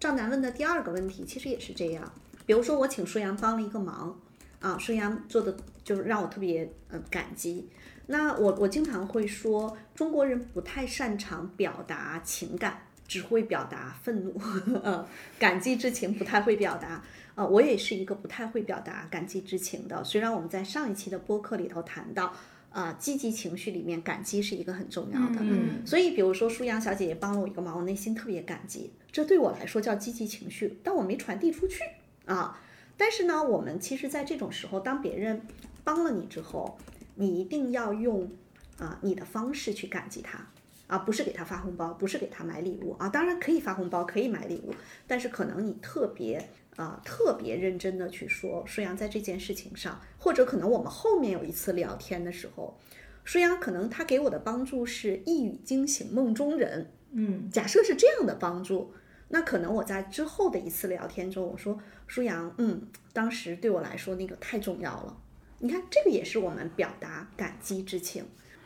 [0.00, 2.12] 赵楠问的第二个问题，其实也是这样。
[2.44, 4.18] 比如说我请舒阳帮了一个忙，
[4.64, 7.68] 啊，舒阳做的就是让我特别嗯、感激。
[8.06, 14.40] 那我我经常会说，中国人不太擅长表达情感，只会表达愤怒，
[14.82, 15.06] 呃，
[15.38, 17.04] 感激之情不太会表达。
[17.34, 20.02] 呃，我也是一个不太会表达感激之情的。
[20.02, 22.32] 虽然我们在上一期的播客里头谈到，
[22.70, 25.36] 啊、积极情绪里面感激是一个很重要的。
[25.40, 31.80] 嗯所以，比如说舒阳小姐姐帮了我一个忙，我内心特别感激，这对我来说叫积极情绪，但我没传递出去
[32.24, 32.60] 啊。
[32.96, 35.42] 但是呢，我们其实，在这种时候，当别人
[35.82, 36.78] 帮了你之后，
[37.16, 38.30] 你一定要用
[38.78, 40.46] 啊你的方式去感激他
[40.86, 43.08] 啊，不是给他发红包，不是给他买礼物啊。
[43.08, 44.74] 当然可以发红包，可以买礼物，
[45.06, 52.78] 但是可能你特别啊特别认真的去说，舒阳在这件事情上，或者可能我们后面有一次聊天的时候，
[53.24, 58.92] 舒阳可能他给我的帮助是一语惊醒梦中人，嗯假设是这样的帮助，
[59.34, 62.80] 那可能我在之后的一次聊天中，我说舒阳，嗯，
[63.12, 65.16] 当时对我来说那个太重要了。
[65.58, 68.24] 你看，这个也是我们表达感激之情。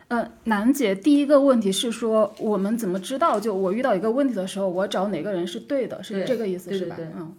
[0.09, 6.95] 呃，楠姐，第一个问题是说，我们怎么知道，就我遇到一个问题的时候，我找哪个人是对的，是这个意思是吧？
[6.95, 7.33] 对对对嗯。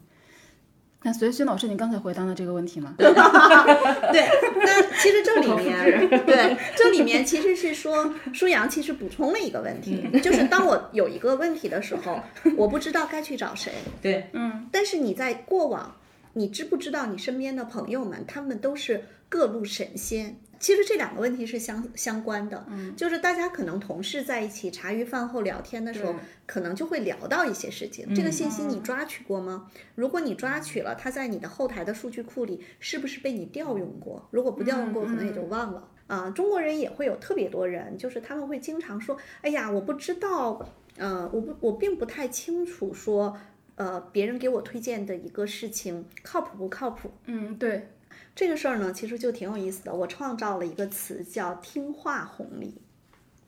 [1.02, 2.94] 那所以薛老师，你刚才回答了这个问题吗？
[2.98, 12.20] 对，那其实这里面，对，这里面其实是说，舒阳其实补充了一个问题，就是当我有一个问题的时候，
[12.56, 15.96] 我不知道该去找谁，对，嗯但是你在过往，
[16.34, 20.36] 你知不知道你身边的朋友们，他们都是各路神仙？
[20.60, 26.14] 其实这两个问题是相相关的，嗯，就是大家可能同事在一起茶余饭后聊天的时候，
[26.46, 28.14] 可能就会聊到一些事情。
[28.14, 29.68] 这个信息你抓取过吗？
[29.94, 34.28] 如果你抓取了，它在你的后台的数据库里是不是被你调用过？
[34.30, 35.88] 如果不调用过，可能也就忘了。
[36.06, 43.38] 啊，中国人也会有特别多人，就是他们会经常说：“哎呀，我不知道，呃，我不，我并不太清楚说，
[43.76, 47.88] 呃，别人给我推荐的一个事情靠谱不靠谱。”嗯，对，
[48.34, 49.94] 这个事儿呢，其实就挺有意思的。
[49.94, 52.74] 我创造了一个词叫“听话红利”。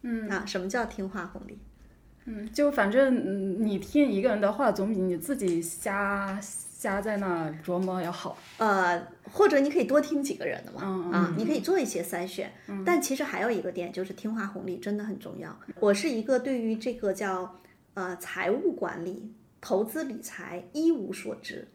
[0.02, 1.58] 嗯啊，什么叫听话红利？
[2.24, 8.36] 嗯，就反正嗯你听一个人的话，总比你自己瞎瞎在那琢磨要好。
[8.58, 9.00] 呃，
[9.32, 12.52] 或者你可以多听几个人的嘛，嗯啊，你可以做一些筛选。
[12.84, 15.56] 但其实还有一个点，就是听话红利真的很重要。
[15.80, 17.58] 我是一个对于这个叫
[17.94, 21.66] 呃财务管理、投资理财一无所知，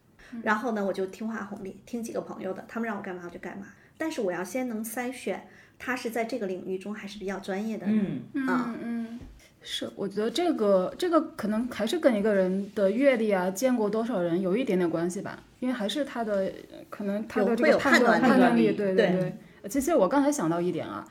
[0.43, 3.67] 然后呢，我就听话红利，听几个朋友的，他们让我干嘛我就干嘛。
[3.97, 5.47] 但是我要先能筛选
[5.79, 8.21] 他是在这个领域中还是比较专业的人。
[8.33, 9.19] 嗯啊嗯嗯，
[9.61, 19.37] 是，我觉得这个这个可能还是跟一个人的阅历啊，见过多少人有一点点关系吧，因为还是他的呃可能他的这个判断断判断力，力对对对。
[19.63, 21.07] 呃其实我刚才想到一点啊，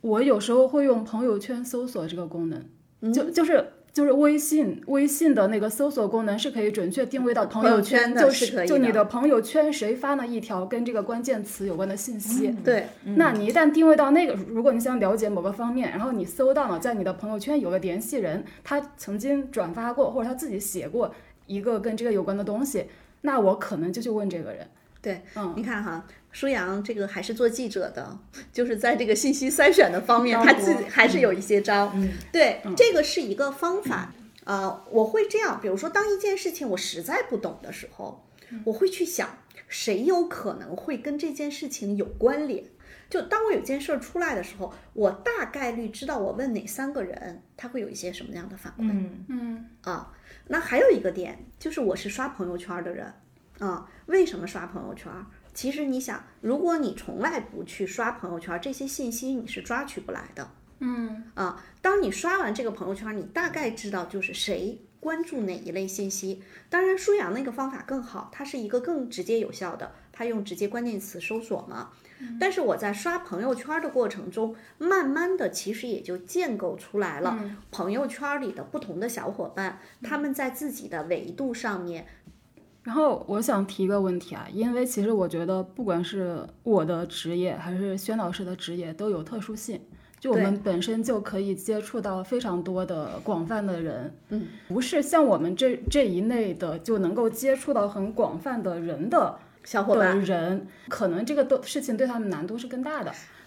[0.00, 2.64] 我有时候会用朋友圈搜索这个功能，
[3.00, 3.72] 嗯就就是。
[3.98, 21.12] 就是微信，微信的那个搜索功能是可以准确定位到朋朋友友圈的就是就你的朋友圈谁发了一条跟这个关键词有关的信息，对，那你一旦定位到那个，如果你想了解某个方面，然后你搜到了在你的朋友圈有个联系人，他曾经转发过或者他自己写过
[21.46, 22.84] 一个跟这个有关的东西，
[23.22, 24.64] 那我可能就去问这个人。
[25.08, 28.18] 对，嗯你看哈，舒阳这个还是做记者的，
[28.52, 31.90] 就是在这个信息筛选的方面，他自己还是有一些招。
[31.94, 34.12] 嗯对，这个是一个方法。
[34.44, 38.26] 呃，我会这样，比如说，当一件事情我实在不懂的时候，
[38.64, 39.28] 我会去想，
[39.66, 42.64] 谁有可能会跟这件事情有关联。
[43.10, 48.84] 就当我有件事儿出来的时候，我大概率知道我问哪三个人，他会有一些什么样的反馈。
[48.90, 50.12] 嗯嗯啊，
[50.46, 53.12] 那还有一个点就是我是刷朋友圈的人
[53.58, 53.88] 啊。
[54.06, 55.12] 为什么刷朋友圈？
[55.52, 61.64] 其实你想，如果你从来不去刷朋友圈，这些信息你是抓取不来的嗯啊。
[61.82, 66.42] 当你刷完这个朋友圈，你大概知道就是谁关注哪一类信息。
[66.70, 71.90] 当然，舒阳那个方法更好，它是一个更直接有效的，它用直接关键词搜索嘛。
[72.40, 77.38] 但是我在刷朋友圈的过程中，慢慢的其实也就建构出来了
[77.70, 82.08] 朋友圈里的不同的小伙伴，他们在自己的维度上面，
[82.88, 89.78] 然后我想提一个问题啊，因为其实我觉得不管是我的职业还是轩老师的职业都有特殊性。
[90.18, 103.12] 就我们本身就可以接触到非常多的广泛的人，嗯，不是像我们这这一类的就能够接触到很广泛的人的的小伙伴人，可能这个都事情对他们难度是更大的。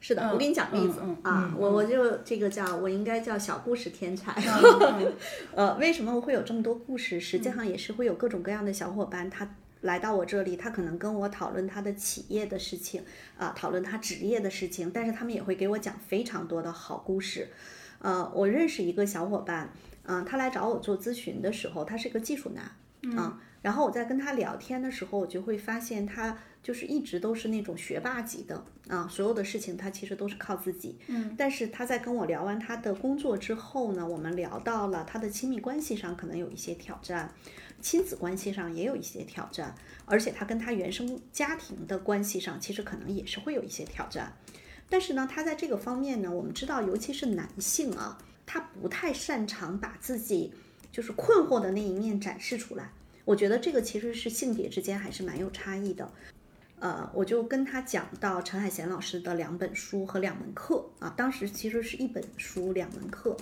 [0.00, 4.32] 是的，我给你讲例子、嗯啊，我我就这个叫我应该叫小故事天才。
[4.40, 5.12] 嗯
[5.54, 7.20] 呃，为什么会有这么多故事？
[7.20, 13.02] 实际上也是会有各种各样的小伙伴，他来到我这里，他可能跟我讨论他的企业的事情
[13.36, 17.48] 啊，讨论他职业的事情，但是他们也会给我讲非常多的好故事。
[17.98, 19.72] 呃，我认识一个小伙伴，
[20.04, 30.96] 嗯、他来找我做咨询的时候，他是个技术男，啊、然后我在跟他聊天的时候，我就会发现他就是一直都是那种学霸级的啊，所有的事情他其实都是靠自己。
[31.08, 37.32] 嗯，但是他在跟我聊完他的工作之后呢，我们聊到了他的亲密关系上可能有一些挑战，
[37.80, 44.32] 亲子关系上也有一些挑战，而且他跟他原生家庭的关系上其实可能也是会有一些挑战。
[44.88, 50.52] 但是呢，他在这个方面呢，我们知道，尤其是男性啊，他不太擅长把自己
[50.92, 52.90] 就是困惑的那一面展示出来。
[53.28, 56.10] 我觉得这个其实是性别之间还是蛮有差异的。
[56.78, 63.36] 呃，我就跟他讲到陈海贤老师的两本书和两门课啊，当时其实是一本书两门课，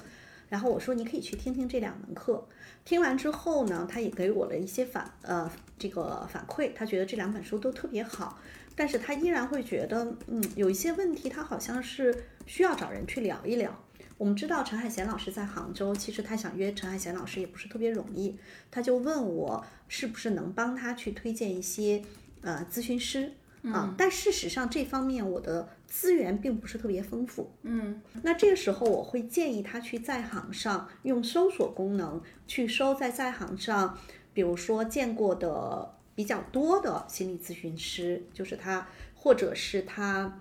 [0.48, 2.44] 然后我说你可以去听听这两门课。
[2.84, 8.40] 听完之后呢，他也给我了一些反呃这个反馈，他觉得这两本书都特别好，
[8.74, 13.85] 但是他依然会觉得嗯有一些问题，他好像是需要找人去聊一聊。
[14.18, 18.38] 我们知道陈海贤老师在杭州，其实他想约陈海贤老师也不是特别容易，
[18.70, 22.02] 他就问我是不是能帮他去推荐一些
[22.40, 27.52] 呃咨询师啊，但事实上这方面我的资源并不是特别丰富。
[27.62, 33.98] 嗯，那这个时候我会建议他去在行上用搜索功能去搜在在行上，
[34.32, 40.40] 比如说见过的比较多的心理咨询师，就是他或者是他。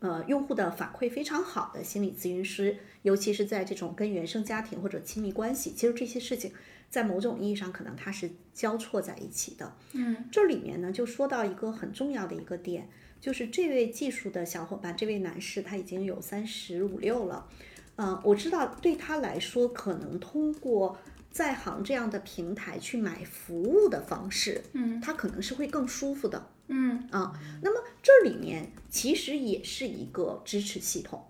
[0.00, 6.52] 呃，用户的反馈非常好的心理咨询师，尤其是在这种跟原生家庭或者亲密关系，其实这些事情
[6.90, 9.74] 在某种意义上可能它是交错在一起的。
[9.92, 12.88] 嗯，这里面呢就说到一个很重要的一个点，
[13.20, 17.48] 就是这位技术的小伙伴，这位男士他已经有三十五六了。
[17.96, 20.98] 嗯、我知道对他来说，可能通过
[21.36, 26.48] 在行这样的平台去买服务的方式，嗯，它可能是会更舒服的。
[26.68, 31.22] 嗯啊，那么这里面其实也是一个支持系统，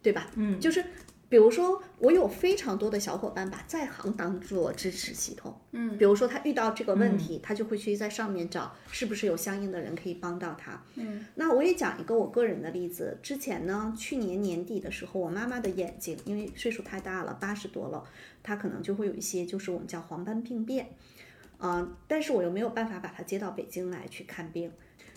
[0.00, 0.30] 对吧？
[0.36, 0.84] 嗯就是
[1.30, 10.82] 比如说，我有非常多的小伙伴把在行当做支持系统，嗯，比如说他遇到这个问题，他就会去在上面找是不是有相应的人可以帮到他。
[10.96, 18.02] 嗯，那我也讲一个我个人的例子，之前呢，去年年底的时候，我妈妈的眼睛因为岁数太大了，八十多了，
[18.42, 20.90] 她可能就会有一些就是我们叫黄斑病变。
[21.60, 24.72] 嗯，但是我又没有办法把她接到北京来去看病，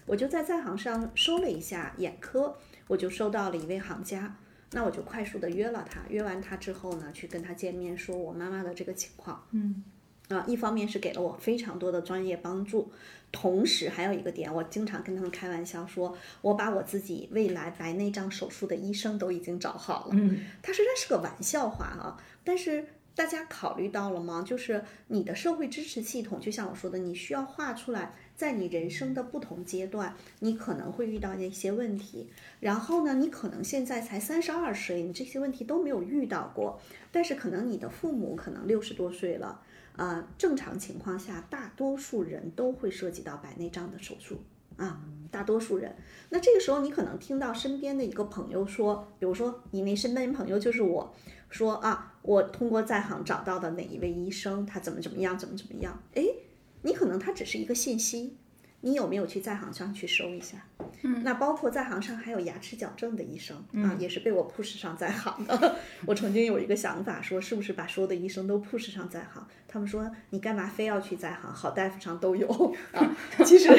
[0.06, 2.56] 我就在在行上搜了一下眼科，
[2.88, 4.36] 我就收到了一位行家，
[4.74, 9.84] 那我就快速的约了他，约完他之后呢，去跟他见面，说我妈妈的这个情况，嗯
[10.30, 12.92] 啊，一方面是给了我非常多的专业帮助，
[13.32, 24.44] 同时还有一个点，我经常跟他们开玩笑说，我把我自己未来白内障手术的医生都已经找好了，嗯它虽然是个玩笑话啊，但是大家考虑到了吗？
[24.44, 32.30] 就是你的社会支持系统，就像我说的，你需要画出来，在你人生的不同阶段，你可能会遇到的一些问题。
[32.60, 36.80] 然后呢，你可能现在才三十二岁，你这些问题都没有遇到过，
[37.12, 39.62] 但是可能你的父母可能六十多岁了。
[39.96, 44.42] 啊，正常情况下，大多数人都会涉及到白内障的手术
[44.76, 45.96] 啊，大多数人。
[46.30, 51.14] 那这个时候，你可能听到身边的一个朋友说，比如说你那身边朋友就是我
[51.48, 56.02] 说啊，我通过在行找到的哪一位医生，他怎么怎么样，怎么怎么样。
[56.16, 56.38] 诶，
[56.84, 58.38] 你可能它只是一个信息，
[58.82, 60.66] 你有没有去在行上去搜一下？
[61.02, 65.76] 嗯，那包括在行上还有牙齿矫正的医生、啊，也是被我 push 上在行的。
[66.06, 69.46] 我曾经有一个想法，说是不是把所有的医生都 push 上在行？
[69.68, 71.54] 他们说你干嘛非要去在行？
[71.54, 72.48] 好大夫上都有
[72.92, 73.18] 啊。
[73.46, 73.70] 其实，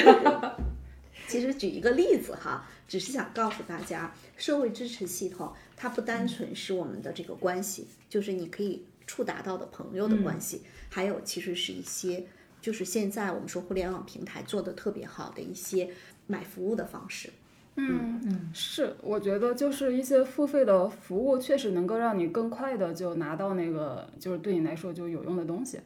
[1.29, 12.27] 其实举一个例子哈，只是想告诉大家，社会支持系统它不单纯是我们的这个关系，就是你可以触达到的朋友的关系，还有其实是一些。
[12.65, 15.91] 就是现在我们说互联网平台做的特别好的一些
[16.27, 17.29] 买服务的方式，
[17.77, 25.79] 嗯嗯，是，我觉得就是一些付费的服务，确实能够让你更快的就拿到那个，就是对你来说就有用的东西。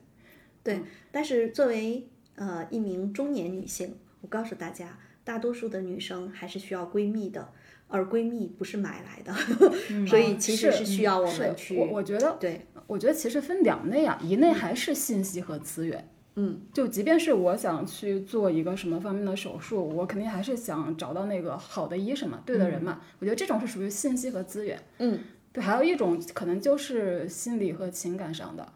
[0.62, 2.06] 对，但是作为
[2.36, 7.48] 呃一名中年女性，我告诉大家，大多数的女生还是需要闺蜜的，
[7.88, 9.34] 而闺蜜不是买来的，
[10.06, 11.76] 所以其实是需要我们去。
[11.76, 16.08] 我我觉得，对，我觉得其实分两类啊，一类还是信息和资源。
[16.40, 23.00] 嗯，就即便是我想去做一个什么方面的手术，我肯定还是想找到那个好的医生嘛，对的人嘛。
[23.18, 24.80] 我觉得这种是属于信息和资源。
[24.98, 25.18] 嗯，
[25.52, 28.72] 对，还有一种可能就是心理和情感上的。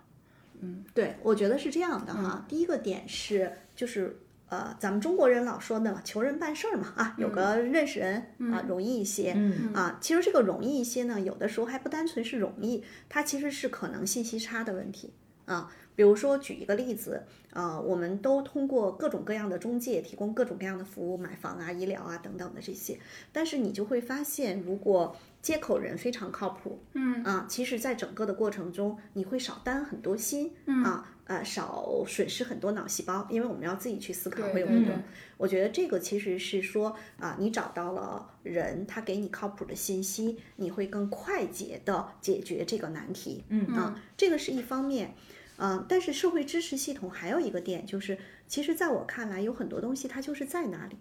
[0.60, 2.44] 嗯对，我觉得是这样的哈。
[2.48, 4.16] 第一个点是，就是
[4.48, 9.34] 呃，咱们中国人老说的求人办事儿嘛，啊，有个认识人啊，容易一些。
[9.36, 15.12] 嗯啊，其实这个容易一些呢，有的时候还不单纯是容易，它其实是可能信息差的问题
[15.44, 15.70] 啊。
[15.94, 17.22] 比如说举一个例子，
[17.52, 22.98] 呃，我们都通过各种各样的中介提供各种各样的服务，买房啊、医疗啊等等的这些，
[23.30, 34.94] 但是你就会发现，如果接口人非常靠谱，嗯啊，其实在整个的过程中，你会少担很多心，嗯啊，呃，少损失很多脑细胞，因为我们要自己去思考，会有很多。
[35.36, 45.14] 我觉得这个其实是说啊，你找到了人，他给你靠谱的信息，你会更快捷的解决这个难题，嗯啊，这个是一方面。
[45.58, 50.96] 嗯，但是社会支持系统还有一个点就是，其实在我看来，有很多东西它就是在那里，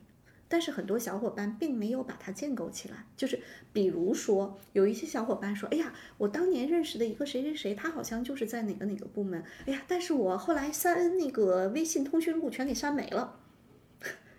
[0.47, 3.05] 但是很多小伙伴并没有把它建构起来。
[3.15, 3.39] 就是
[3.73, 9.43] 比如说，有一些小伙伴说：“哎呀，我当年认识的一个谁谁谁，他好像就是在哪个哪个部门。
[9.65, 13.39] 哎呀，但是我后来删那个微信通讯录全给删没了。”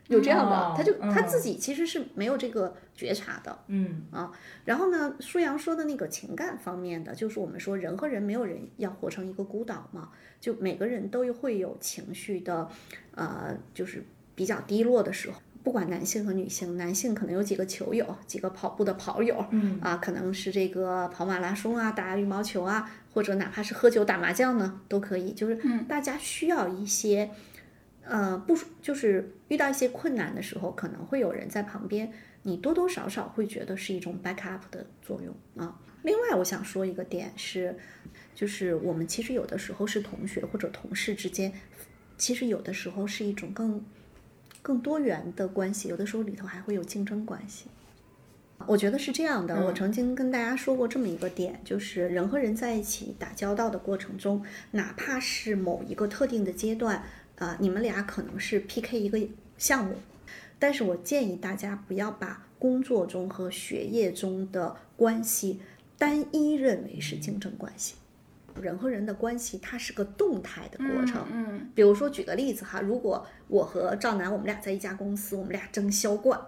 [0.08, 3.56] 有这样的，他就他自己其实是没有这个觉察的。
[3.68, 4.30] 嗯啊，
[4.64, 12.68] 然后呢，舒阳说的那个情感方面的，就是我们说人和人没有人要活成一个孤岛嘛，就每个人都会有情绪的，
[13.14, 15.40] 呃，就是比较低落的时候。
[15.64, 25.32] 不管男性和女性，男性可能有几个球友，几个跑步的跑友，嗯啊，可能是这个跑马拉松啊，打羽毛球啊，或者哪怕是喝酒打麻将呢，都可以。
[25.32, 25.56] 就是
[25.88, 27.30] 大家需要一些。
[28.04, 35.80] 呃，不就是遇到一些困难的时候，可能会有人在旁边，你多多少少会觉得是一种 backup 的作用啊。
[36.02, 37.76] 另外，我想说一个点是，
[38.34, 41.52] 就是我们其实有的时候是同学或者同事之间，
[42.18, 43.84] 其实有的时候是一种更
[44.62, 47.66] 更多元的关系，有的时候里头还会有竞争关系。
[48.66, 57.04] 我觉得是这样的，我曾经跟大家说过这么一个点，就是人和人在一起打交道的过程中，哪怕是某一个特定的阶段。
[57.42, 59.18] 啊，你们俩可能是 PK 一个
[59.58, 59.96] 项目，
[60.60, 65.60] 但是我建议大家不要把工作中和学业中的关系
[65.98, 67.96] 单一认为是竞争关系。
[68.60, 71.26] 人和人的关系它是个动态的过程。
[71.32, 76.40] 嗯，比如说举个例子哈，如果我和赵楠我们俩在一家公司，我们俩争销冠，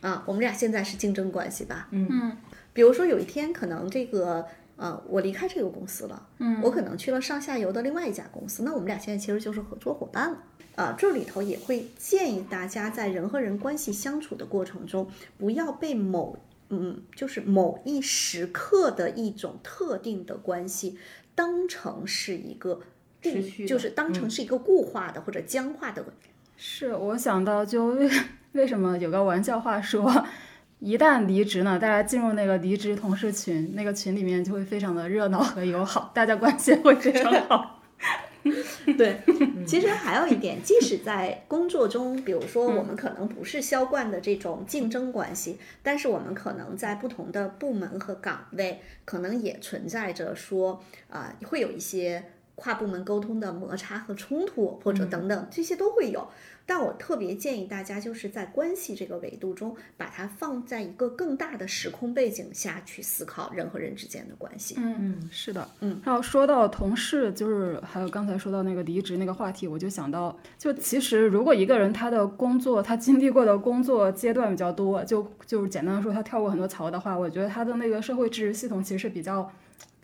[0.00, 1.88] 啊，我们俩现在是竞争关系吧？
[1.90, 2.38] 嗯，
[2.72, 4.46] 比如说有一天可能这个。
[4.76, 10.38] 呃，我离开这个公司了，嗯，我可能去了上下游的另外一家公司，那我们俩现在其实就是合作伙伴了。
[10.74, 15.08] 啊，这里头也会建议大家在人和人关系相处的过程中，
[15.38, 16.36] 不要被某
[16.70, 20.98] 嗯，就是某一时刻的一种特定的关系
[21.36, 22.80] 当成是一个
[23.22, 26.04] 持续，就是当成是一个固化的或者僵化的。
[26.56, 28.10] 是我想到就为
[28.50, 30.26] 为什么有个玩笑话说。
[30.84, 37.80] 一旦离职呢，大家进入那个离职同事群，那个群里面就会非常的热闹和友好，大家关系会非常好。
[38.98, 39.18] 对，
[39.66, 52.22] 其实还有一点，即使在工作中，比如说我们可能不是销冠的这种竞争关系，但是我们可能在不同的部门和岗位，可能也存在着说啊，会有一些
[52.56, 56.28] 跨部门沟通的摩擦和冲突，或者等等，这些都会有。
[56.66, 64.76] 但我特别建议大家，就是在关系这个维度中，把它放在一个更大的时空背景下去思考人和人之间的关系。
[64.78, 66.00] 嗯嗯，是的，嗯。
[66.04, 79.50] 然后说到同事，就是还有刚才说到那个离职那个话题，我就想到，就其实如果一个人他的工作，他经历过的工作阶段比较多，就就是简单的说他跳过很多槽的话，我觉得他的那个社会支持系统其实是比较。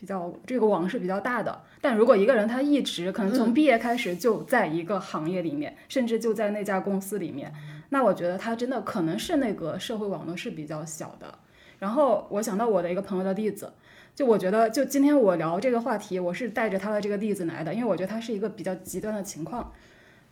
[0.01, 7.53] 比较这个网是比较大的，但如果一个人他一直可能从毕业开始就在一个行业里面，甚至就在那家公司里面，
[7.91, 11.39] 那我觉得他真的可能是那个社会网络是比较小的。
[11.79, 13.71] 然后我想到我的一个朋友的例子，
[14.15, 19.71] 就我觉得就今天我聊这个话题，我是带着他的这个例子来的，因为我觉得他是一个比较极端的情况。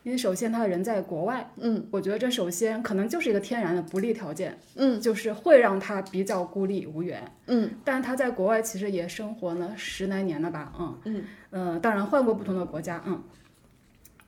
[0.04, 13.22] 因为首先他人在国外，嗯，我觉得这首先可能就是一个天然的不利条件，嗯，就是会让他比较孤立无援，嗯，但他在国外其实也生活了十来年了吧，嗯嗯，呃，当然换过不同的国家，嗯，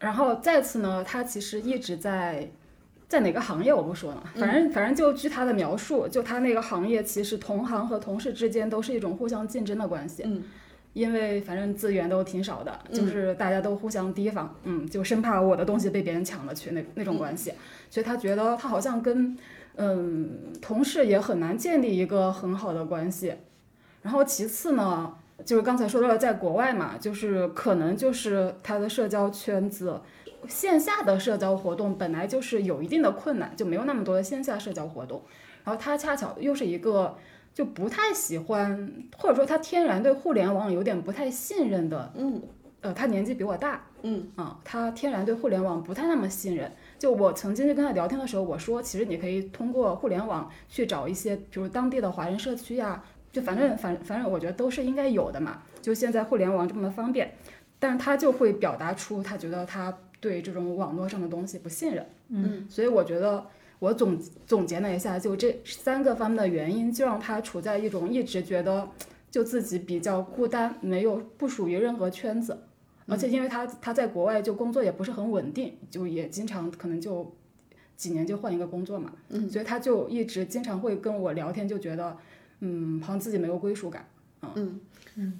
[0.01, 2.51] 然后再次呢，他其实一直在
[3.09, 10.43] 在哪个行业我不说了，反正反正就据他的描述，就他那个行业其实同行和同事之间都是一种互相竞争的关系，嗯。
[10.93, 17.53] 因为反正资源都挺少的，就是大家都互相提防，嗯，就生怕我的东西被别人抢了去那那种关系，
[17.89, 19.37] 所以他觉得他好像跟
[19.77, 23.35] 嗯同事也很难建立一个很好的关系。
[24.03, 25.15] 然后其次呢，
[25.45, 30.01] 就是刚才说到了，在国外嘛，就是可能就是他的社交圈子，
[30.49, 35.23] 线下的社交活动本来就是有一定的困难，就没有那么多的线下社交活动。
[35.63, 37.15] 然后他恰巧又是一个
[37.53, 42.41] 就不太喜欢，或者说他天然对互联网有点不太信任的，嗯
[42.81, 46.73] 呃，他年纪比我大，嗯啊、他天然对互联网不太那么信任。
[46.99, 55.61] 就我曾经就跟他聊天的时候，我说，其实你可以通过互联网去找一些，比如当地的华人社区呀、就反正反反正我觉得都是应该有的嘛。
[55.83, 57.31] 就现在互联网这么方便，
[57.79, 62.07] 但是他就会表达出他觉得他对这种网络上的东西不信任。
[62.29, 63.45] 嗯，所以我觉得
[63.81, 64.17] 我总
[64.47, 68.89] 总结了一下，就这三个方面的原因，就让他处在一种一直觉得
[69.31, 72.57] 就自己比较孤单，没有不属于任何圈子。
[73.07, 77.35] 而且因为他他在国外就工作也不是很稳定，就也经常可能就
[77.97, 82.17] 几年就换一个工作嘛，嗯，所以他就一直经常会跟我聊天，就觉得
[82.61, 84.07] 嗯，好像自己没有归属感。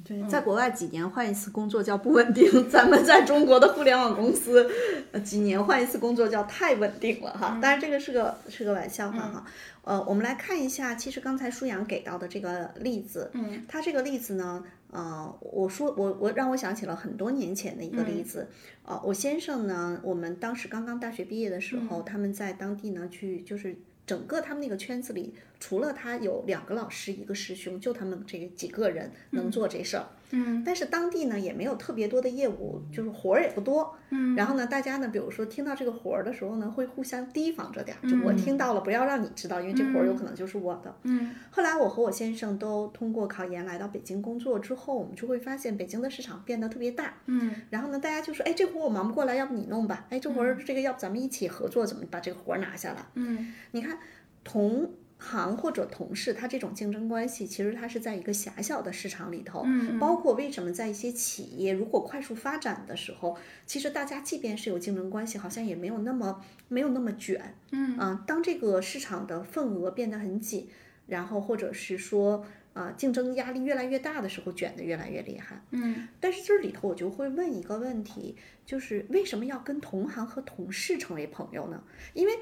[0.05, 4.69] 对，在国外几年换一次工作叫不稳定，咱们在中国的互联网公司，
[5.13, 7.59] 呃，几年换一次工作叫太稳定了哈。
[7.63, 9.45] 当然这个是个是个玩笑话哈。
[9.83, 18.49] 呃，我们来看一下，其实刚才舒阳给到的这个例子，嗯，他这个例子呢，呃，我说我我让我想起了很多年前的一个例子，
[18.85, 23.79] 呃，我先生呢，我们当时刚刚大学毕业的时候，他们在当地呢去就是。
[24.07, 30.07] 整个他们那个圈子里，除了他有两个老师，一个师兄，就他们这几个人能做这事儿。
[30.11, 30.17] 嗯，
[30.65, 33.95] 但是当地呢也没有特别多的业务，就是活儿也不多。
[34.11, 40.95] 嗯，然后呢，大家呢，比如说听到这个活儿的时候呢，会互相提防着点儿，就我听到了，不要让你知道，因为这活儿有可能就是我的。
[41.05, 47.15] 嗯，后来我和我先生都通过考研来到北京工作之后，我们就会发现北京的市场变得特别大。
[47.27, 50.07] 嗯，然后呢，大家就说，哎，这活儿我忙不过来，要不你弄吧？
[50.11, 53.05] 哎，这活儿这个要不咱们一起合作，怎么把这个活儿拿下来？
[53.15, 53.99] 嗯，你看
[54.45, 54.91] 同。
[55.21, 59.63] 行或者同事，他这种竞争关系，其实它是在一个狭小的市场里头。
[59.67, 67.55] 嗯，包括为什么在一些企业如果快速发展的时候，其实大家即便是有竞争关系，好像也没有那么没有那么卷。
[67.71, 70.69] 嗯啊，当这个市场的份额变得很紧，
[71.07, 75.63] 然后或者是说啊竞争压力越来越大的时候，卷得越来越厉害。
[75.71, 81.83] 嗯，但是这里头我就会问一个问题，就是为什么要跟同行和同事成为朋友呢？
[82.15, 82.33] 因为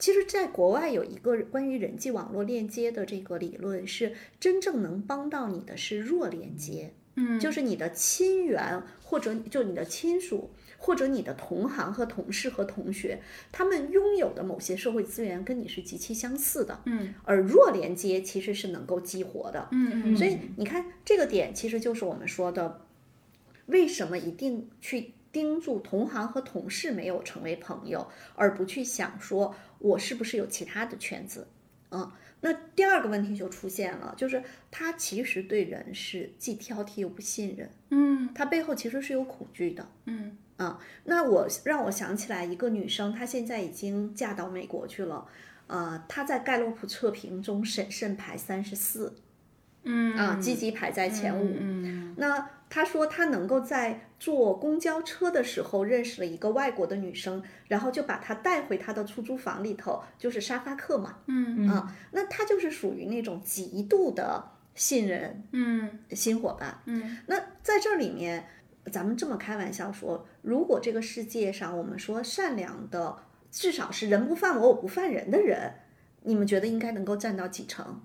[0.00, 13.20] 其实，在国外有一个关于人际网络链接的这个理论，是真正能帮到你的是弱链接，嗯，就是你的亲缘或者就你的亲属或者你的同行和同事和同学，
[13.52, 22.80] 他们拥有的某些社会资源跟你是极其相似的，嗯，而弱连接其实是能够激活的，嗯嗯，所以你看这个点其实就是我们说的，
[23.66, 25.12] 为什么一定去。
[25.32, 31.46] 盯住同行和同事没有成为朋友，而不去想说我是不是有其他的圈子，
[31.90, 32.10] 嗯，
[32.40, 40.36] 那第二个问题就出现了，就是他其实对人是既挑剔又不信任，嗯，他背后其实是有恐惧的，嗯。
[40.60, 45.26] 啊，那我让我想起来一个女生，她现在已经嫁到美国去了，
[45.68, 49.16] 呃，她在盖洛普测评中审慎排三十四，
[49.84, 50.14] 嗯。
[50.18, 52.14] 啊，积极排在前五，嗯。
[52.18, 64.42] 那她说他能够在坐公交车的时候认识了一个外国的女生，然后就把她带回她的出租房里头，就是沙发客嘛，嗯啊，那他就是属于那种极度的
[64.76, 66.80] 信任嗯新伙伴。
[66.86, 68.46] 嗯那在这里面，
[68.92, 73.16] 咱们这么开玩笑说，如果这个世界上我们说善良的，
[73.50, 75.74] 至少是人不犯我，我不犯人的人，
[76.22, 78.00] 你们觉得应该能够占到几成？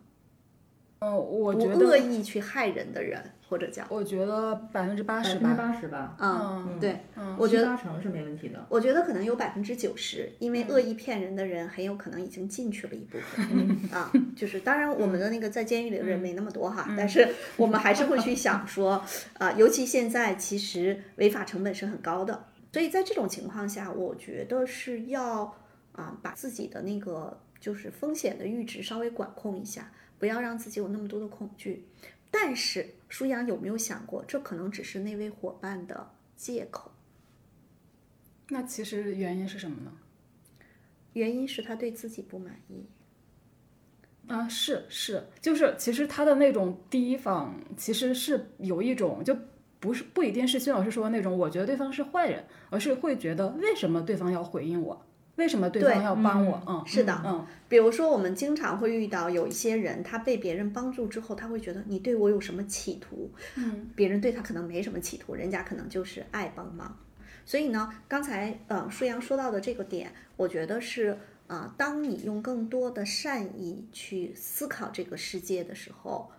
[0.99, 8.65] 嗯，我不觉得恶意去害人的人，或者叫我觉得百分之八十百分之吧，八十吧，啊、嗯对，嗯我觉得七八成是没问题的。
[8.69, 14.11] 我觉得可能有百分之九十，因为恶意骗人的人很有可能已经进去了一部分 啊。
[14.35, 17.27] 就是当然，我们的那个在监狱里的人没那么多哈，但是
[17.57, 19.03] 我们还是会去想说，
[19.37, 25.55] 啊，尤其现在其实违法成本是很高的，所以在这种情况下，我觉得是要
[25.91, 31.85] 啊把自己的那个就是风险的阈值稍微管控一下，不要让自己有那么多的恐惧。
[32.37, 36.91] 但是舒阳有没有想过，这可能只是那位伙伴的借口？
[38.49, 39.93] 那其实原因是什么呢？
[41.13, 42.85] 原因是他对自己不满意。
[44.27, 49.33] 啊，是是，就是其实他的那种提防，其实是有一种就
[49.79, 55.04] 不是不一定是薛老师说的那种，我觉得对方是坏人，而是会觉得为什么对方要回应我，
[55.35, 56.61] 为什么对方要帮我？
[56.65, 63.29] 嗯，是的，嗯，比如说我们经常会遇到有一些人，他被别人帮助之后，他会觉得你对我有什么企图？
[63.55, 66.97] 嗯，别人对他可能没什么企图，人家可能就是爱帮忙。
[67.45, 71.09] 所以呢，刚才呃舒阳说到的这个点，我觉得是
[71.47, 76.31] 啊、呃当你用更多的善意去思考这个世界的时候，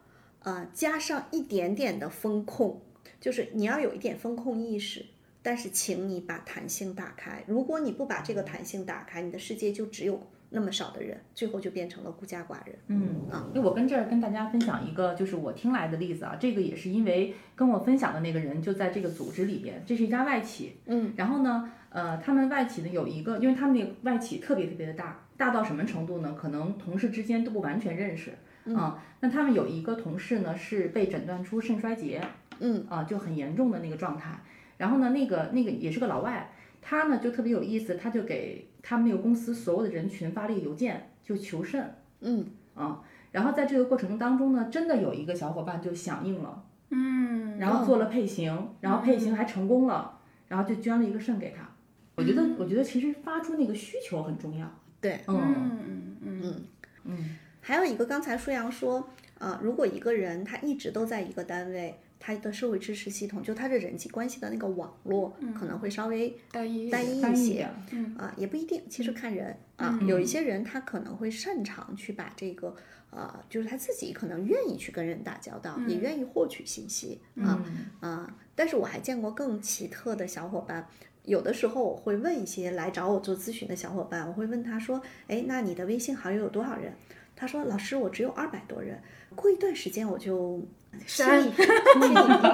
[0.43, 2.81] 呃，加上一点点的风控，
[3.21, 5.05] 就是你要有一点风控意识，
[5.47, 7.45] 但是请你把弹性打开。
[7.47, 10.21] 如果你不把这个弹性打开，你的世界就只有
[10.51, 12.77] 那么少的人，最后就变成了孤家寡人。
[12.89, 26.35] 嗯啊，那我跟这儿跟大家分享一个，就是我听来的例子啊，这个也是因为跟我分享的那个人就在这个组织里边，这是一家外企，嗯，然后呢，呃，他们外企呢有一个，因为他们那个外企特别特别的大，大到什么程度呢？
[26.37, 28.33] 可能同事之间都不完全认识，
[28.75, 32.21] 啊、那他们有一个同事呢是被诊断出肾衰竭，
[32.59, 34.41] 嗯，啊、就很严重的那个状态，
[34.79, 41.95] 然后呢，那个那个也是个老外，他呢就特别有意思，他就给他们那个公司所有的人群发了一个邮件，就求肾。
[42.21, 43.03] 嗯啊，
[43.33, 50.19] 然后在这个过程当中呢，真的有一个小伙伴就响应了，嗯，然后做了配型，然后配型还成功了，
[50.49, 51.69] 然后就捐了一个肾给他。
[52.15, 54.67] 我觉得，我觉得其实发出那个需求很重要。
[55.01, 56.65] 对，嗯嗯嗯嗯
[57.05, 59.09] 嗯还有一个，刚才舒阳说，
[59.39, 67.69] 啊，如果一个人他一直都在一个单位，他的社会支持系统，就他的人际关系的那个网络，可能会稍微单一单一一些。
[68.17, 72.75] 啊，也不一定，其实看人啊，有一些人他可能会擅长去把这个，
[73.11, 77.63] 呃，就是他自己可能愿意去跟人打交道，也愿意获取信息啊
[78.01, 78.37] 啊。
[78.55, 80.89] 但是我还见过更奇特的小伙伴。
[81.25, 86.93] 有的时候我会问一些来找我做咨询的小伙伴，我会问他说：“哎，那你的微信好友有多少人？”
[87.35, 89.03] 他说：“老师，我只有二百多人。”
[89.35, 90.63] 过一段时间我就
[91.07, 91.43] 删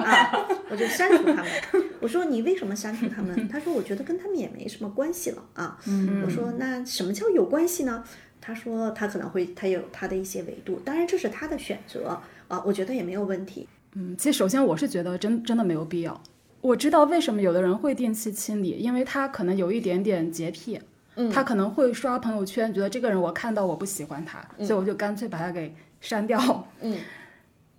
[0.03, 1.47] 啊，我就删除他们。
[1.99, 5.79] 我说：“你为什么删除他们？”他说：“我觉得跟他们也没什么关系了啊。”
[6.25, 8.03] 我说：“那什么叫有关系呢？”
[8.41, 12.19] 他说：“他可能会他有他的一些维度，当然这是他的选择
[12.49, 13.67] 啊，我觉得也没有问题。
[13.95, 16.21] 嗯，其实首先我是觉得真真的没有必要。
[16.59, 20.79] 我知道为什么有的人会定期清理，因为他可能有一点点洁癖，
[21.15, 26.67] 嗯他可能会刷朋友圈，觉得这个人我看到我不喜欢他，所以我就干脆把他给删掉。
[26.81, 26.97] 嗯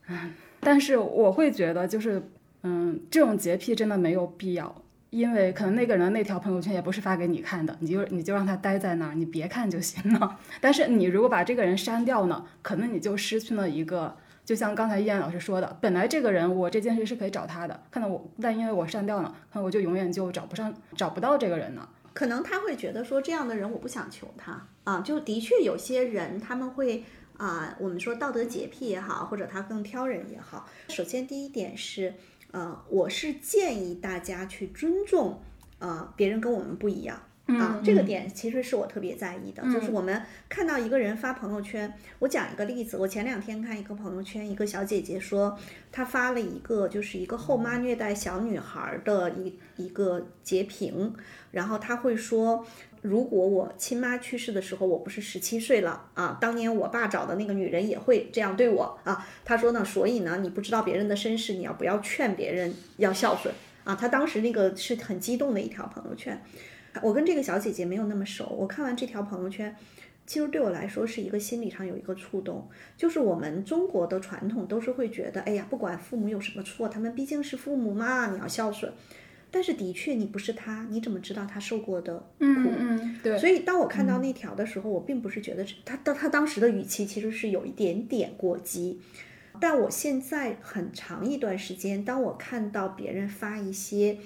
[0.64, 2.22] 但是我会觉得就是，
[2.62, 10.38] 嗯，这种洁癖真的没有必要，因为可能那个人那条朋友圈也不是发给你看的，你就你就让他待在那儿，你别看就行了。
[10.60, 14.16] 但是你如果把这个人删掉呢，可能你就失去了一个。
[14.44, 21.88] 就像刚才易安老师说的，本来这个人我这件事是可以找他的，看到我但因为我删掉了，可能我就永远就找不上找不到这个人了。
[22.12, 27.04] 可能他会觉得说这样的人我不想求他啊，就的确有些人他们会
[27.36, 30.68] 啊，我们说道德洁癖也好，或者他更挑人也好。
[30.88, 32.14] 首先第一点是，
[32.52, 35.40] 呃，我是建议大家去尊重
[35.80, 37.20] 呃别人跟我们不一样。
[37.46, 45.58] 啊，这个点其实是我特别在意的，就是我们看到一个人发朋友圈，我讲一个例子，我前两天看一个朋友圈，一个小姐姐说，
[45.92, 51.14] 她发了一个就是一个后妈虐待小女孩的一一个截屏，
[51.50, 52.64] 然后她会说。
[53.04, 59.28] 如果我亲妈去世的时候，我不是十七岁了啊，当年我爸找的那个女人也会这样对我啊。
[59.44, 63.94] 她说呢，所以呢，你不知道别人的身世，你要不要劝别人要孝顺啊？
[63.94, 66.42] 她当时那个是很激动的一条朋友圈。
[67.02, 69.76] 我跟这个小姐姐没有那么熟，我看完这条朋友圈，
[70.26, 78.90] 其实对我来说是一个心理上有一个触动，就是我们中国的传统都是会觉得，哎呀，不管父母有什么错，他们毕竟是父母嘛，你要孝顺。
[79.54, 82.24] 但是的确，你不是他，你怎么知道他受过的苦？
[82.40, 83.38] 嗯，对。
[83.38, 89.00] 所以当我看到那条的时候，我并不是觉得他他他当时的语气其实是有一点点过激，
[89.60, 94.18] 但我现在很长一段时间，当我看到别人发一些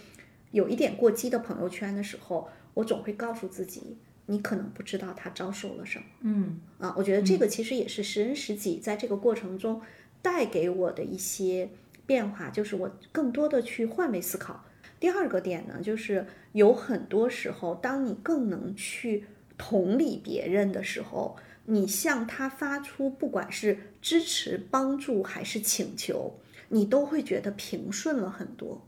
[0.52, 6.04] 有一点过激的朋友圈的时候，我总会告诉自己，你可能不知道他遭受了什么。
[6.22, 9.82] 嗯啊，我觉得这个其实也是识人识己，在这个过程中
[10.22, 11.68] 带给我的一些
[12.06, 14.64] 变化，就是我更多的去换位思考。
[15.00, 19.26] 第二个点呢，就是有很多时候，当你更能去
[19.56, 21.36] 同理别人的时候，
[21.66, 26.38] 你向他发出不管是支持、帮助还是请求，
[26.68, 28.84] 你都会觉得平顺了很多。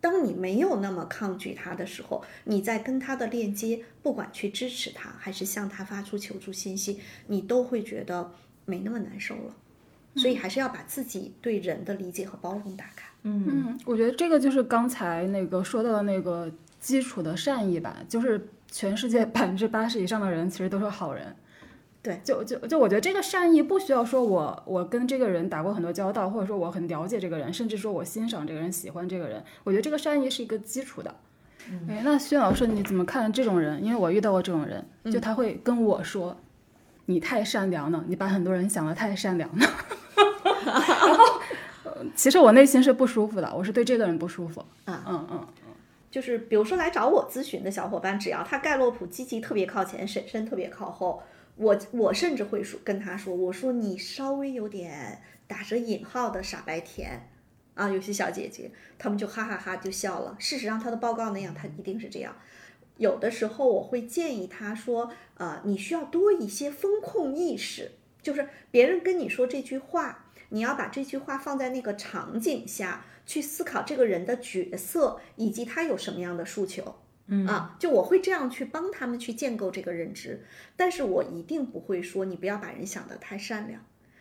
[0.00, 8.32] 当你没有那么抗拒他的时候，你在跟他的链接，不管去支持他，还是向他发出求助信息，你都会觉得
[8.66, 9.56] 没那么难受了。
[10.16, 13.08] 所以还是要把自己对人的理解和包容打开。
[13.24, 21.34] 嗯嗯，我觉得这个就是刚才那个说到的那个基础的善意吧，就是全世界百分之八十以上的人其实都是好人。
[22.02, 31.14] 对，就就就我觉得这个善意不需要说我我跟这个人打过很多交道，或者说我很了解这个人，甚至说我欣赏这个人、喜欢这个人，我觉得这个善意是一个基础的。
[31.88, 33.82] 哎，那薛老师你怎么看这种人？
[33.82, 36.36] 因为我遇到过这种人，就他会跟我说
[37.06, 39.66] ：“你太善良了，你把很多人想的太善良了。
[40.66, 41.63] ”然后，呃
[42.14, 44.64] 其实我内心是不舒服的，我是对这个人不舒服。
[44.84, 45.46] 啊嗯嗯，
[46.10, 51.22] 就是比如说来找我咨询的小伙伴，只要他盖洛普积极特别靠前，审慎特别靠后，
[51.56, 57.28] 我我甚至会说跟他说，我说你稍微有点打着引号的傻白甜
[57.74, 60.36] 啊，有些小姐姐她们就哈哈哈就笑了。
[60.38, 62.36] 事实上，她的报告那样，她一定是这样。
[62.96, 67.90] 有的时候我会建议她说，呃，你需要多一些风控意识，
[68.22, 70.23] 就是别人跟你说这句话，
[70.54, 76.94] 你要把这句话放在那个场景下去思考这个人的角色以及他有什么样的诉求。
[77.26, 80.44] 嗯啊，就我会这样去帮他们去建构这个认知，
[80.76, 83.80] 但是我一定不会说你不要把人想得太善良，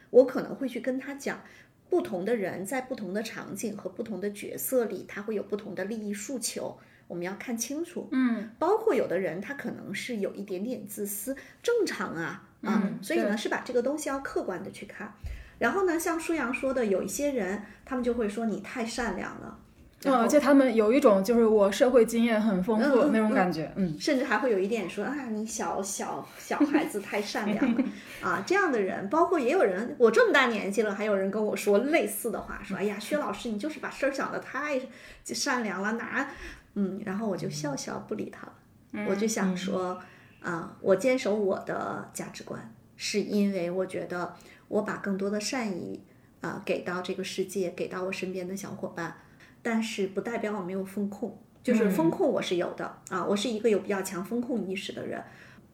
[0.10, 1.42] 我可能会去跟他讲，
[1.90, 6.80] 不同的人在不同的场景和不同的角色里，他会有不同的利益诉求，
[7.10, 8.08] 我们要看清楚。
[8.12, 15.14] 嗯，包括有的人他可能是有一点点自私，正常啊啊，嗯所以呢是把这个东西要客观的去看。
[15.60, 19.60] 然后呢，像舒阳说的，有一些人他们就会说你太善良了。
[20.02, 27.84] 然嗯，后而且他们有一种就是我社会经验很丰富的那种感觉，嗯，甚至还会有一点说啊，你小小小孩子太善良了。
[28.22, 34.78] 啊，这样的人，包括也有人，我这么大年纪了，还有人跟我说类似的话，说 哎呀，薛老师你就是把事儿想的太
[35.24, 36.30] 善良了，哪，
[36.74, 39.98] 嗯，然后我就笑笑不理他了，我就想说
[40.42, 42.60] 啊，我坚守我的价值观，
[42.98, 44.36] 是因为我觉得
[44.74, 46.02] 我把更多的善意
[46.42, 49.16] 啊给到这个世界，给到我身边的小伙伴。
[49.62, 55.24] 但是不代表我没有风控，就是风控我是有的、啊，我是一个有比较强风控意识的人。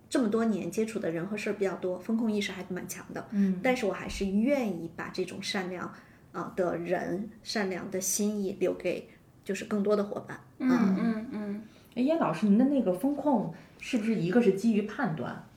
[0.10, 3.26] 这么多年接触的人和事儿比较多，风控意识还蛮强的。
[3.32, 5.92] 嗯，但是我还是愿意把这种善良
[6.34, 9.08] 啊的人、善良的心意留给
[9.46, 10.40] 就是更多的伙伴。
[10.58, 11.62] 嗯啊嗯嗯，
[11.96, 15.48] 哎，燕老师，您的那个风控是不是一个是基于判断，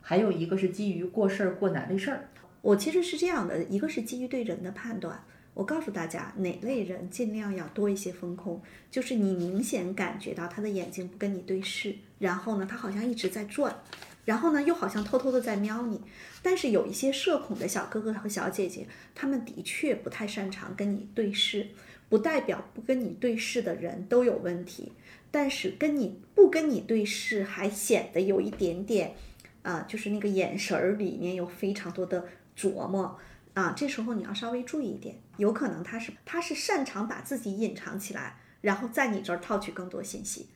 [0.00, 2.28] 还有一个是基于过事儿过哪类事儿？
[2.62, 13.76] 我其实是这样的，一个是基于对人的判断，我告诉大家哪类人尽量要多一些风控，就是你明显感觉到他的眼睛不跟你对视，然后呢，他好像一直在转，
[14.24, 16.00] 然后呢，又好像偷偷的在瞄你。
[16.40, 21.66] 但是有一些社恐的小哥哥和小姐姐，他们的确不太擅长跟你对视，
[22.08, 24.92] 不代表不跟你对视的人都有问题，
[25.32, 29.14] 但是跟你不跟你对视，还显得有一点点。
[29.62, 33.18] 啊，就是那个眼神儿里面有非常多的琢磨
[33.54, 40.48] 啊，这时候你要稍微注意一点，有可能他是他是擅长把自己隐藏起来，然后在你这儿套取更多信息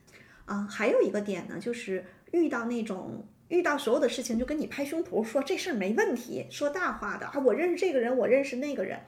[0.45, 0.67] 啊。
[0.69, 8.99] 还有一个点呢，就是遇到那种遇到所有的事情就跟你拍胸脯说这事儿没问题，说大话的啊，我认识这个人，我认识那个人，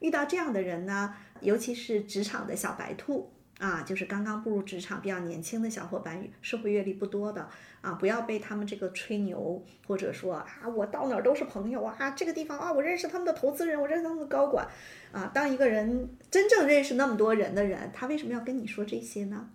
[0.00, 3.32] 遇到这样的人呢，尤其是职场的小白兔。
[3.58, 7.48] 啊，就是刚刚步入职场、比较年轻的小伙伴，社会阅历不多的
[7.80, 14.66] 啊，不要被他们这个吹牛，或者说啊，我到哪儿都是朋友啊，这个地方啊，我认识他们的投资人，我认识他们的高管，
[15.12, 19.50] 啊，当一个人真正认识那么多人的人，他为什么要跟你说这些呢？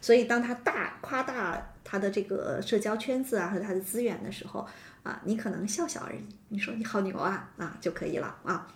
[0.00, 4.66] 所以，当他大夸大他的这个社交圈子啊和他的资源的时候，
[5.02, 6.18] 啊，你可能笑笑而已，
[6.48, 8.68] 你说你好牛啊啊就可以了啊。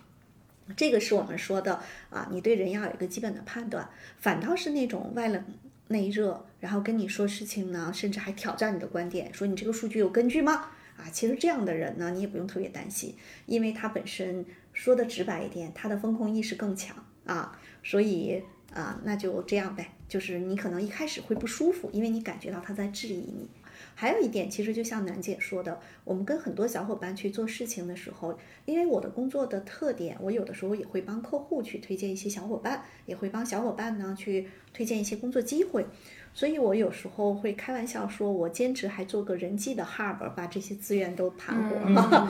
[0.75, 3.89] 这个是我们说的啊，你对人要有一个基本的判断。
[4.17, 5.43] 反倒是那种外冷
[5.87, 10.69] 内热，然后跟你说事情呢，甚至还挑战你的观点，说你这个数据有根据吗？
[10.97, 16.95] 啊，其实这样的人呢，你也不用特别担心，因为他本身说的直白一点，他的风控意识更强
[17.25, 18.41] 啊，所以
[18.73, 19.93] 啊，那就这样呗。
[20.07, 23.49] 就是你可能一开始会不舒服，因为你感觉到他在质疑你。
[23.93, 35.85] 还有一点，其实就像楠姐说的，我们跟很多小伙伴去做事情的时候，因为我的工作的特点，我有的时候也会帮客户去推荐一些小伙伴，也会帮小伙伴呢去推荐一些工作机会，
[36.33, 41.75] 所以我有时候会开玩笑说，我兼职还做个人际的 hub，把这些资源都盘活。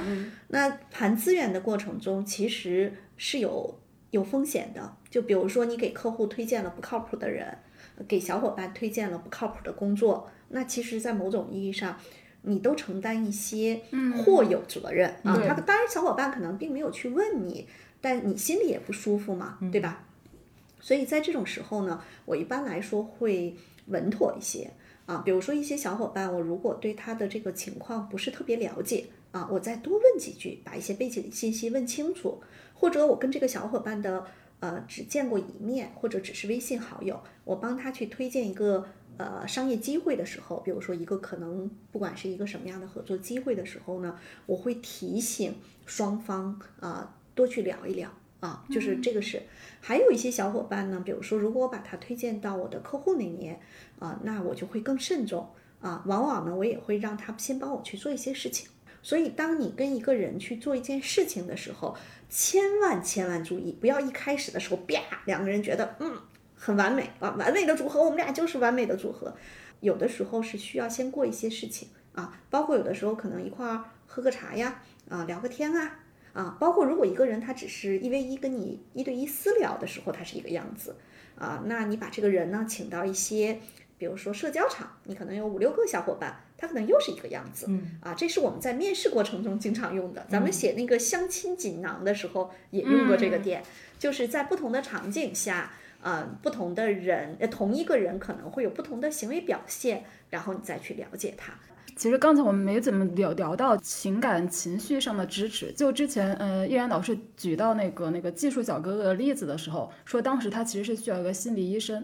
[0.06, 7.58] 嗯 那盘资源的过程中，其实是有有风险的，就比如说你给客户推荐了不靠谱的人，
[8.08, 10.30] 给小伙伴推荐了不靠谱的工作。
[10.54, 11.98] 那其实，在某种意义上，
[12.42, 13.82] 你都承担一些
[14.18, 15.36] 或有责任、啊。
[15.36, 17.68] 对他当然，小伙伴可能并没有去问你，
[18.02, 20.04] 但你心里也不舒服嘛，对吧？
[20.80, 24.72] 所以在这种时候呢，我一般来说会稳妥一些
[25.06, 25.20] 啊。
[25.24, 32.42] 比如说一些小伙伴，我如果对他的这个情况不是特别了解啊，我再多问几句，把一些背景信息问清楚，
[32.74, 34.26] 或者我跟这个小伙伴的
[34.60, 38.88] 呃只见过一面，或者只是微信好友，我帮他去推荐一个。
[39.18, 45.54] 呃，商业机会的时候，比如说一个可能不管是一个什么样的合作机会的时候呢，我会提醒
[45.86, 48.10] 双方啊、多去聊一聊
[48.40, 49.44] 啊，就是这个是。
[49.80, 53.60] 还有一些小伙伴呢，比如说如果我把他推荐到我的客户那边
[54.00, 55.48] 啊，那我就会更慎重
[55.82, 58.70] 啊，往往呢我也会让他先帮我去做一些事情。
[59.04, 61.96] 所以，当你跟一个人去做一件事情的时候，
[62.30, 66.18] 千万千万注意，不要一开始的时候啪，两个人觉得嗯。
[66.64, 69.36] 很完美啊，完美的组合，我们俩就是完美的组合。
[69.80, 76.00] 有的时候是需要先过一些事情啊，包括有的时候可能一块儿喝个茶呀，啊聊个天啊，
[76.34, 80.96] 啊，包括如果一个人他只是一 v 一跟你一对一私聊的时候，他是一个样子
[81.36, 83.60] 啊，那你把这个人呢请到一些，
[83.98, 93.64] 比如说社交场，你可能有五六个小伙伴，他可能又是一个样子，嗯啊，这是我们在面试过程中经常用的，咱们写那个相亲锦囊的时候也用过这个点，
[93.98, 95.74] 就是在不同的场景下。
[96.02, 101.54] 呃，不同的人，呃，同一个人可能会有不同的行为表现，然后你再去了解他。
[101.96, 105.72] 其实刚才我们没怎么聊聊到情感情绪上的支持。
[105.74, 112.04] 就之前，呃，依然老师举到那个那个技术小哥哥的例子的时候，说当时他其实是需要一个心理医生。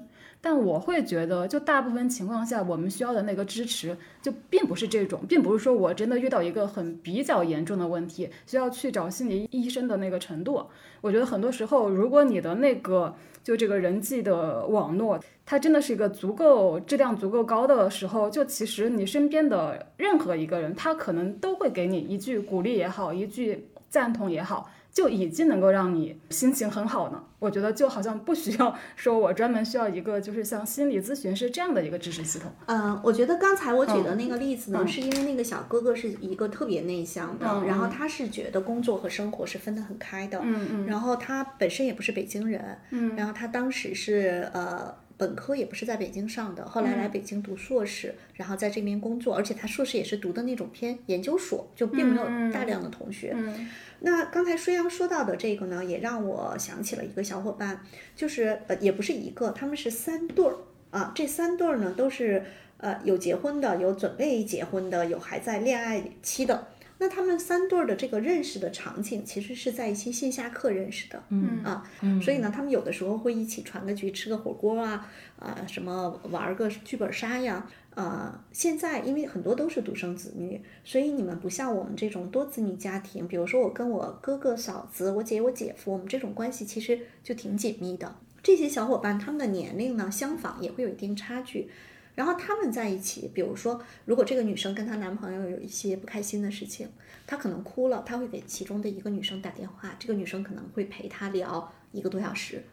[0.49, 10.65] 但我会觉得，就大部分情况下，我们需要的那个支持，就并不是这种，并不是说我真的遇到一个很比较严重的问题，需要去找心理医生的那个程度。
[11.01, 24.69] 我觉得很多时候，如果你的那个就这个人际的网络，它真的是一个足够质量足够高的时候，就其实你身边的任何一个人，他可能都会给你一句鼓励也好，一句赞同也好。
[24.97, 27.23] 就已经能够让你心情很好呢。
[27.37, 32.51] 我觉得就好像不需要说，我专门需要一个就是像心理咨询师这样的一个知识系统。
[32.65, 53.34] 嗯，我觉得刚才我举的那个例子呢，是因为那个小哥哥是一个特别内向的，然后他是觉得工作和生活是分得很开的，嗯嗯，然后他本身也不是北京人，嗯，然后他当时是呃本科也不是在北京上的，后来来北京读硕士，然后在这边工作，而且他硕士也是读的那种偏研究所，就并没有大量的同学。
[53.36, 53.68] 嗯
[53.99, 57.82] 那刚才舒阳说到的这个呢，也让我想起了一个小伙伴，
[58.15, 60.55] 就是呃，也不是一个，他们是三对儿
[60.91, 61.11] 啊。
[61.15, 62.43] 这三对儿呢，都是
[62.78, 66.68] 呃有结婚的，有准备结婚的，有还在恋爱期的。
[66.99, 71.83] 那他们三对儿的这个认识的场景，其实是在一些线下课认识的，嗯啊，
[72.21, 75.07] 所以呢，他们有的时候会一起传个局，吃个火锅啊，
[75.39, 77.69] 啊，什么玩个剧本杀呀。
[77.95, 83.27] 呃，现在因为很多都是独生子女，所以你们不像我们这种多子女家庭。
[83.27, 88.15] 比如说我跟我哥哥嫂子、我姐我姐夫，我们这种关系其实就挺紧密的。
[88.43, 91.69] 这些小伙伴他们的年龄呢相仿，也会有一定差距。
[92.18, 96.89] 然后他们在一起，比如说如果这个女生跟她男朋友有一些不开心的事情，
[97.28, 102.63] 她可能哭了，她会给其中的一个女生打电话，这个女生可能会陪她聊一个多小时。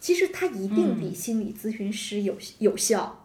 [0.00, 3.23] 其实她一定比心理咨询师有有效。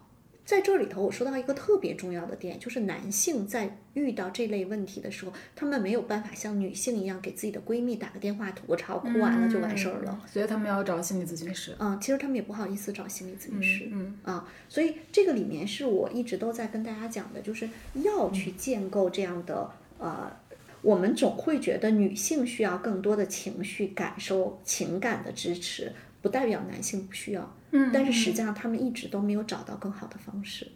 [0.49, 10.19] 在这里头，我说到一个特别重要的点，就是男性在遇到这类问题的时候，他们没有办法像女性一样给自己的闺蜜打个电话吐个槽，哭完了就完事儿了。
[10.25, 11.75] 所以他们要找心理咨询师。
[11.77, 13.89] 嗯，其实他们也不好意思找心理咨询师。
[13.91, 19.69] 嗯啊，所以这个里面是我一直都在跟大家讲的，就是要去建构这样的
[19.99, 20.35] 呃，
[20.81, 25.93] 我们总会觉得女性需要更多的情绪感受、情感的支持，
[26.23, 27.55] 不代表男性不需要。
[27.71, 30.67] 嗯但是实际上他们一直都没有找到更好的方式。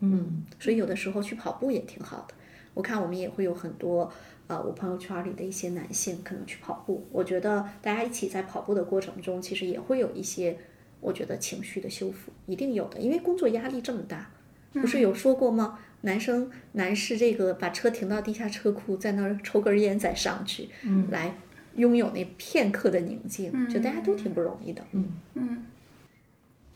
[0.00, 2.34] 嗯所以有的时候去跑步也挺好的。
[2.74, 4.10] 我看我们也会有很多
[4.46, 7.06] 呃，我朋友圈里的一些男性可能去跑步。
[7.12, 10.56] 我觉得大家一起在跑步的过程中，其实也会有一些，
[11.00, 14.30] 我觉得情绪的修复一定有的，因为工作压力这么大，
[14.72, 15.78] 不是有说过吗？
[16.00, 21.34] 男生男士这个把车停到地下车库，在那儿抽根烟再上去，嗯来
[21.76, 24.82] 拥有那片刻的宁静，就大家都挺不容易的。
[24.92, 25.64] 嗯嗯，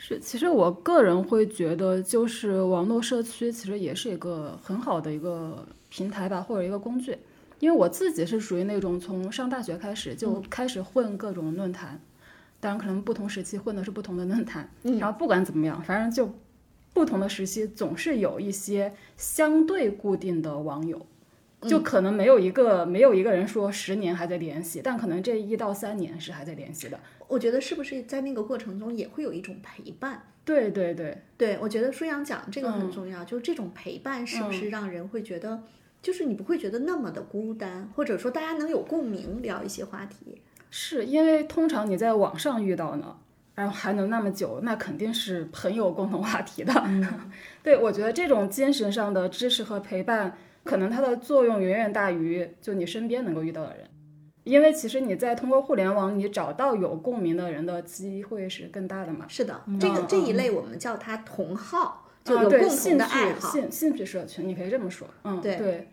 [0.09, 7.19] 是，其实我个人会觉得，就是网络社区其实也是一个很好的一个平台吧，或者一个工具。
[7.59, 12.01] 因为我自己是属于那种从上大学开始就开始混各种论坛，
[12.61, 16.33] 当然可能不同时期混的是不同的论坛，然后不管怎么样，反正就
[16.93, 21.05] 不同的时期总是有一些相对固定的网友。
[21.63, 27.01] 就可能没有一个、没有一个人说十年还在联系，但可能这一到三年是还在联系的。
[27.29, 30.23] 我觉得是不是在那个过程中也会有一种陪伴？
[30.45, 35.65] 对对对，对，我觉得舒阳讲这个很重要，就是这种陪伴是不是让人会觉得，
[36.01, 40.41] 就是你不会觉得那么的孤单，或者说大家能有共鸣，聊一些话题。
[40.71, 43.17] 是因为通常你在网上遇到呢，
[43.57, 46.73] 然后还能那么久，那肯定是很有共同话题的。
[47.65, 53.85] 对，我觉得这种精神上的支持和陪伴，可能它的作用远远大于就你身边能够遇到的人。
[54.47, 59.27] 因为其实你在通过互联网，你找到有共鸣的人的机会是更大的嘛。
[59.29, 63.51] 是的，这个这一类我们叫它同好，就有共同的爱好。
[63.51, 65.07] 兴兴趣社群，你可以这么说。
[65.25, 65.89] 嗯，对对。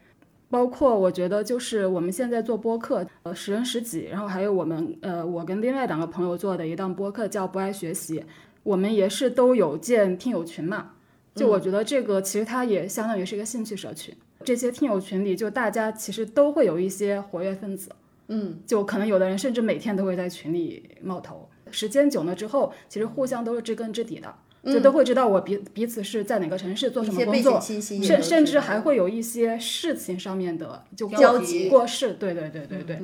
[0.52, 8.20] 包括我觉得就是我们现在做播客，呃，十人十己，然后还有我们呃，我跟另外两个朋友做的一档播客叫《不爱学习》，
[8.62, 10.92] 我们也是都有建听友群嘛。
[11.34, 17.90] 就我觉得这个其实它也相当于是一个兴趣社群，这些听友群里就大家其实都会有一些活跃分子，
[18.34, 24.34] 嗯，就可能有的人甚至每天都会在群里冒头，时间久了之后，其实互相都是知根知底的。
[24.66, 31.68] 就都会知道我彼彼此是在哪个城市做什么工作甚甚至还会有一些事情上面的就交集。
[31.68, 32.98] 过事，对对对对对。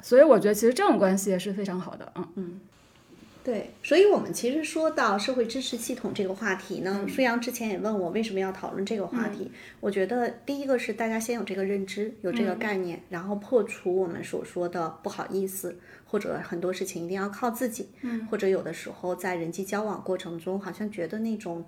[0.00, 2.28] 所以我觉得其实这种关系也是非常好的，嗯。
[2.36, 2.60] 嗯。
[3.44, 9.50] 对，所以，我们其实说到社会支持系统这个话题呢，舒阳之前也问我为什么要讨论这个话题。
[9.80, 17.88] 我觉得第一个是大家先有这个认知，有这个概念，然后破除我们所说的不好意思，或者很多事情一定要靠自己，
[18.30, 21.64] 或者有的时候在人际交往过程中，好像觉得那种。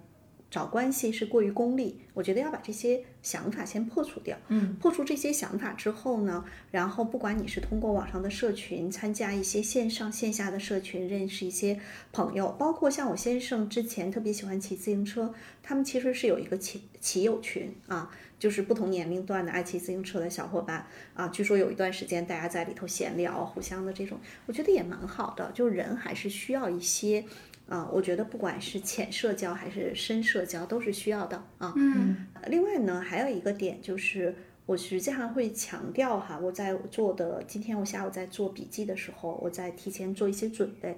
[0.55, 4.39] 找关系是过于功利，我觉得要把这些想法先破除掉。
[4.47, 11.81] 嗯，破除这些想法之后呢，然后不管你是通过网上的社群参加一些线上线下的社群，认识一些
[12.13, 21.27] 朋友，包括像我先生之前特别喜欢骑自行车，他们其实是有一个骑骑友群啊，就是不同年龄段的爱骑自行车的小伙伴啊。
[21.27, 25.51] 据说有一段时间大家在里头闲聊，互相的这种，我觉得也蛮好的。
[25.53, 27.25] 就人还是需要一些。
[27.69, 31.73] 啊，我觉得不管是浅社交还是深社交都是需要的啊。
[31.77, 32.27] 嗯。
[32.49, 34.35] 另外呢，还有一个点就是，
[34.67, 40.95] 我实际上会强调哈，我在做的今天我下午在做笔记的时候，我在提前做一些准备。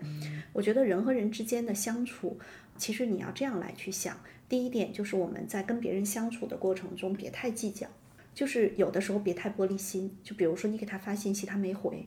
[0.52, 2.36] 我觉得人和人之间的相处，
[2.76, 4.18] 其实你要这样来去想。
[4.48, 7.86] 第一点就是我们在跟别人相处的过程中，别太计较，
[8.34, 10.16] 就是有的时候别太玻璃心。
[10.24, 12.06] 就比如说你给他发信息，他没回。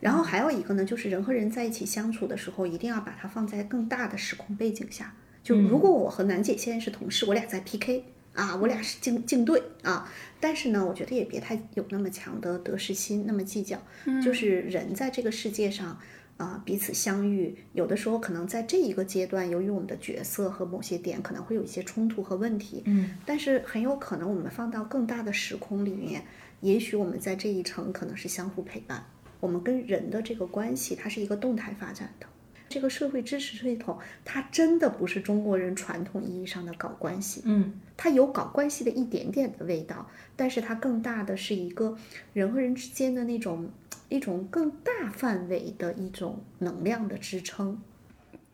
[0.00, 5.14] 然后还有一个呢，就是人和人在一起相处的时候，一定要把它放在更大的时空背景下。
[5.42, 13.78] 就如果我和楠姐现在是同事，我俩在 PK 啊，我俩是竞竞对啊，但是呢，我觉得也别太有那么强的得失心，那么计较。
[14.22, 15.98] 就是人在这个世界上
[16.36, 22.82] 啊，彼此相遇，有的时候可能在这一个阶段，由于我们的角色和某些点可能会有一些冲突和问题。
[22.86, 26.24] 嗯，但是很有可能我们放到更大的时空里面，
[26.60, 29.04] 也许我们在这一层可能是相互陪伴。
[29.40, 32.26] 我们跟人的这个关系，它是一个动态发展的。
[32.68, 41.96] 这个社会支持系统，它真的不是中国人传统意义上的搞关系，嗯，它有搞关系的一点点的味道，但是它更大的是一个
[42.32, 43.68] 人和人之间的那种
[44.08, 47.80] 一种更大范围的一种能量的支撑。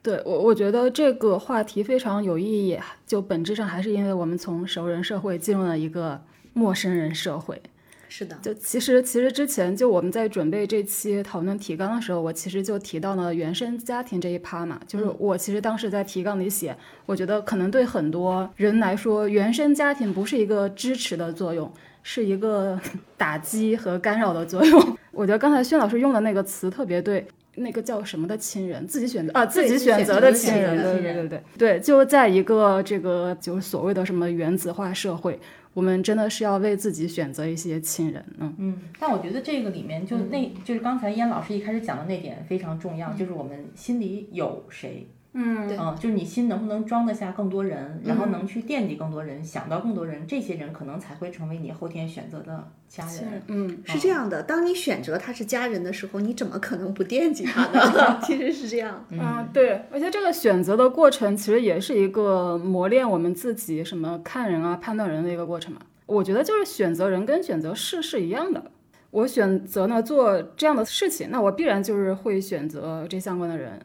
[0.03, 6.23] 对我，我觉得这个话题非常有意义，就本质上还是因为我们从熟人社会进入了一个
[6.55, 7.61] 陌生人社会。
[8.09, 14.81] 是的，就其实其实之前就我们在准备这期讨论提纲的时候，我其实就提到了原生家庭这一趴嘛。
[14.87, 21.71] 就是我其实当时在提纲里写，我觉得可能对很多人来说，原生家庭不是一个支持的作用，
[22.03, 22.79] 是一个
[23.17, 24.97] 打击和干扰的作用。
[25.11, 27.27] 我觉得刚才薛老师用的那个词特别对，
[27.57, 35.39] 那个叫什么的亲人，自己选择啊，自己选择的亲人，对对对对对，就在一个这个就是所谓的什么原子化社会。
[35.77, 38.79] 我们真的是要为自己选择一些亲人，嗯嗯。
[38.99, 45.07] 但我觉得这个里面就那，就是刚才燕老师一开始讲的那点非常重要，就是我们心里有谁。
[45.39, 53.43] 嗯，嗯，就是你心能不能装得下更多人，然后能去惦记更多人，想到更多人，这些人可能才会成为你后天选择的家人。
[53.49, 58.19] 嗯，是这样的，当你选择他是家人的时候，你怎么可能不惦记他呢？
[58.25, 59.05] 其实是这样。
[59.11, 65.81] 嗯，对，而且这个选择的过程其实也是一个磨练我们自己什么看人啊、判断人的一个过程嘛。
[66.07, 68.71] 我觉得就是选择人跟选择事是一样的。
[69.11, 73.79] 我选择呢做这样的事情，那我必然就是会选择这相关的人。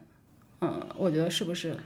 [0.62, 1.76] 嗯，我觉得是不是？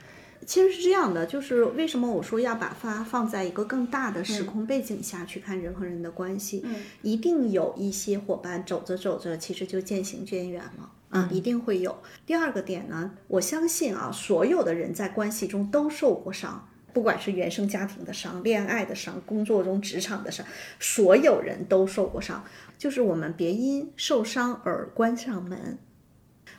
[0.44, 6.62] 其实是这样的，就是为什么我说要把它放在一个更大的时空背景下去看人和人的关系？
[6.64, 11.96] 嗯，一定有一些伙伴走着走着，其实就渐行渐远了啊，一定会有。
[12.26, 20.46] 第二个点呢，我相信啊，所有的人在关系中都受过伤，不管是原生家庭的伤、恋爱的伤、工作中职场的伤，
[20.78, 22.44] 所有人都受过伤，
[22.76, 25.78] 就是我们别因受伤而关上门。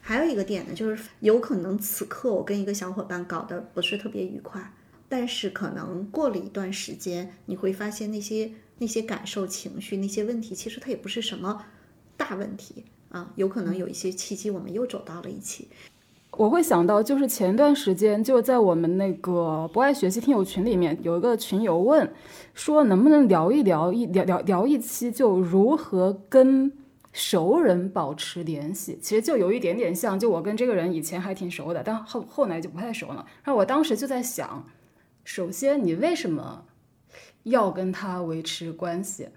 [0.07, 4.71] 还有一个点呢，就是有可能此刻我跟一个小伙伴搞得不是特别愉快，
[5.09, 11.61] 但是可能过了一段时间，你会发现那些那些感受、情绪、那些问题，其实它也不是什么
[12.15, 13.33] 大问题啊。
[13.35, 15.67] 有可能有一些契机，我们又走到了一起。
[16.31, 22.09] 我会想到，就是前段时间就在我们那个不爱学习听友群里面，有一个群友问
[22.53, 26.71] 说，能不能聊一聊一聊聊聊一期，就如何跟。
[27.17, 33.25] 熟人保持联系，其实就有一点点像，就我跟这个人以前还挺熟的，但后后来就不太熟了。
[33.43, 34.63] 然后我当时就在想，
[35.23, 36.63] 首先你为什么
[37.41, 39.29] 要跟他维持关系？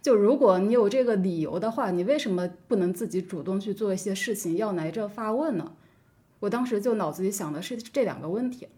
[0.00, 5.72] 就如果你有这个理由的话，你为什么不能自己主动去做一些事情，要来这发问呢？
[6.38, 8.68] 我当时就脑子里想的是这两个问题。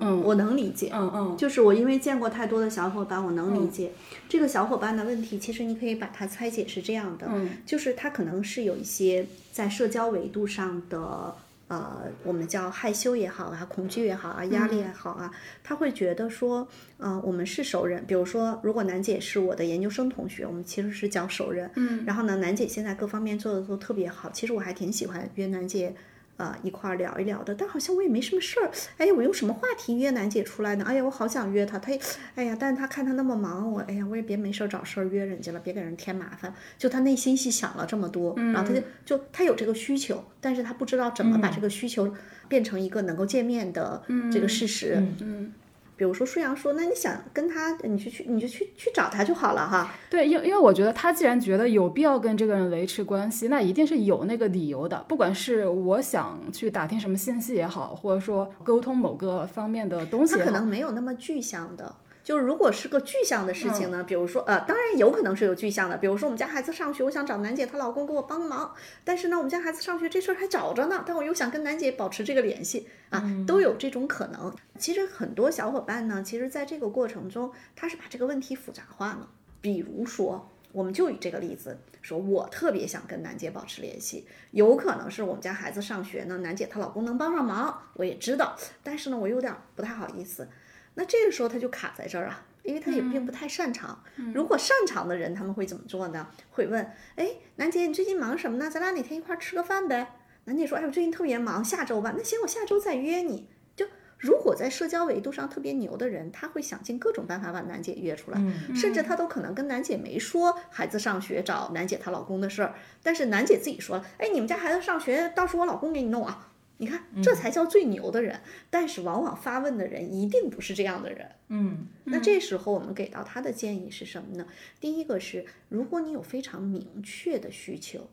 [0.00, 0.90] 嗯，我能理解。
[0.94, 3.90] 嗯嗯，就是我因为见过太多的小伙伴，我能理解
[4.28, 5.38] 这个小伙伴的问题。
[5.38, 11.34] 其实你可以把它拆解是这样的，嗯，就是他可能是有一些在社交维度上的
[11.68, 15.30] 呃，我们叫害羞也好啊，恐惧也好啊，压力也好啊，
[15.62, 16.66] 他会觉得说，
[16.98, 18.04] 呃、我们是熟人。
[18.06, 21.70] 比如说，如果楠姐是我的研究生同学，我们其实是叫熟人。
[21.76, 25.94] 嗯，然后呢，楠姐现在各方面做的都特别好，其实我还挺喜欢约楠姐。
[26.40, 28.70] 呃，一块儿聊一聊的，但好像我也没什么事儿。
[28.96, 30.84] 哎呀，我用什么话题约楠姐出来呢？
[30.88, 32.00] 哎呀，我好想约她，她也，
[32.34, 36.54] 哎呀，但是她看她那么忙，我，哎呀，我也别没事儿找事儿约人家了，别给人添麻烦。
[36.78, 42.14] 就她内心戏想了这么多，然后她就就她有这个需求，但是她不知道怎么把这个需求
[42.48, 44.02] 变成一个能够见面的
[44.32, 44.96] 这个事实。
[45.20, 45.52] 嗯，
[46.00, 49.92] 比如说舒阳说，那你想跟他，你就去，你就去去找他就好了哈。
[50.08, 55.04] 对，因因为我觉得他既然觉得有必要跟这个人维持关系，那一定是有那个理由的。
[55.06, 61.94] 不管是我想去打听什么信息也好，或者说沟通某个方面的东西，他可能没有那么具象的。
[62.30, 74.54] 就是如果是个具象的事情呢，比如说呃，当然有可能是有具象的，比如说我们家孩子上学，我想找楠姐她老公给我帮忙，但是呢，我们家孩子上学这事儿还找着呢，但我又想跟楠姐保持这个联系啊，都有这种可能。
[74.78, 79.28] 其实很多小伙伴呢，其实在这个过程中，他是把这个问题复杂化了。
[79.60, 90.46] 比如说，我们就以这个例子说，我特别想跟楠姐保持联系，有可能是我们家孩子上学呢，楠姐她老公能帮上忙，我也知道，但是呢，我有点不太好意思。
[90.94, 94.02] 那这个时候他就卡在这儿啊，因为他也并不太擅长。
[94.34, 96.26] 如果擅长的人，他们会怎么做呢？
[96.50, 98.68] 会问：哎，楠姐，你最近忙什么呢？
[98.70, 100.16] 咱俩哪天一块儿吃个饭呗？
[100.44, 102.12] 楠姐说：哎，我最近特别忙，下周吧。
[102.16, 103.48] 那行，我下周再约你。
[103.76, 103.86] 就
[104.18, 108.38] 如果在社交维度上特别牛的人，他会想尽各种办法把楠姐约出来，
[108.74, 116.48] 甚至他都可能跟楠姐没说孩子上学找楠姐她老公的事儿，但是楠姐自己说了：哎，你们家孩子上学，到时候我老公给你弄啊。
[116.80, 118.40] 你看，这才叫最牛的人。
[118.70, 121.30] 但是往往发问的人一定不是这样的人。
[121.48, 124.46] 嗯那这时候我们给到他的建议是什么呢？
[124.80, 128.08] 第一个是，如果你有非常明确的需求，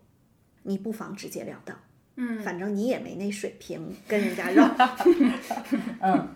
[0.63, 1.79] 你不妨直截了当。
[2.17, 4.67] 嗯，反正你也没那水平跟人家绕，
[6.01, 6.35] 嗯，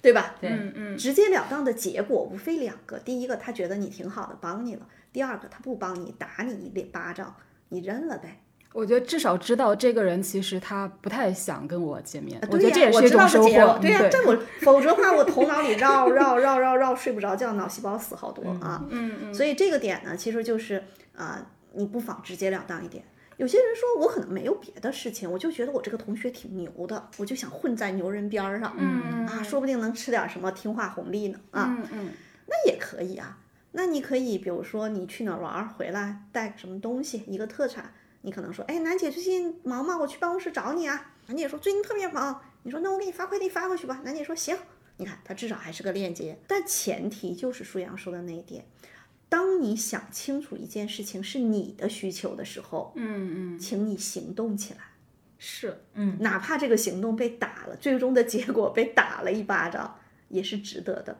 [0.00, 0.36] 对吧？
[0.40, 7.36] 对，嗯嗯，直截了当的结果无非两个：第一个，他觉得你挺好的，帮你了；第二个，他不帮你，打你一脸巴掌，
[7.68, 8.40] 你认了呗。
[8.72, 13.78] 我觉得至少知道这个人其实他不太想跟我见面，我觉得这也是一种收获。
[13.80, 18.84] 对呀、嗯这我否则的话，我头脑里绕绕绕绕绕，睡不着觉，脑细胞死好多啊。
[18.90, 20.84] 嗯嗯，所以这个点呢，其实就是
[21.16, 23.02] 啊、你不妨直截了当一点。
[23.38, 32.08] 有些人说我可能没有别的事情，我就觉得我这个同学挺牛的，我就想混在牛人边儿上，嗯啊，说不定能吃点什么听话红利呢啊，嗯嗯
[32.46, 33.38] 那也可以啊。
[33.72, 37.92] 那你可以，比如说你去哪儿玩儿回来带个什么东西，一个特产，
[38.22, 39.96] 你可能说，哎，楠姐最近忙吗？
[39.98, 41.14] 我去办公室找你啊。
[41.26, 44.00] 楠姐说最近特别忙，你说那我给你发快递发过去吧。
[44.04, 44.56] 楠姐说行，
[44.96, 48.64] 你看它至少还是个链接，但前提就是舒阳说的那一点，
[49.28, 54.80] 当你想清楚一件事情是你的需求的时候，嗯嗯，请你行动起来。
[55.38, 61.16] 是，嗯哪怕这个行动被打了，最终的结果被打了一巴掌，也是值得的。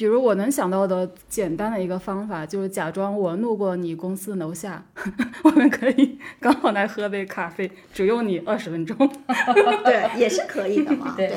[0.00, 4.82] 比如我能想到的简单的一个方法，就是假装我路过你公司楼下，
[5.44, 8.96] 我们可以 刚好来喝杯咖啡，只用你二十分钟。
[9.84, 11.12] 对，也是可以的嘛。
[11.18, 11.30] 对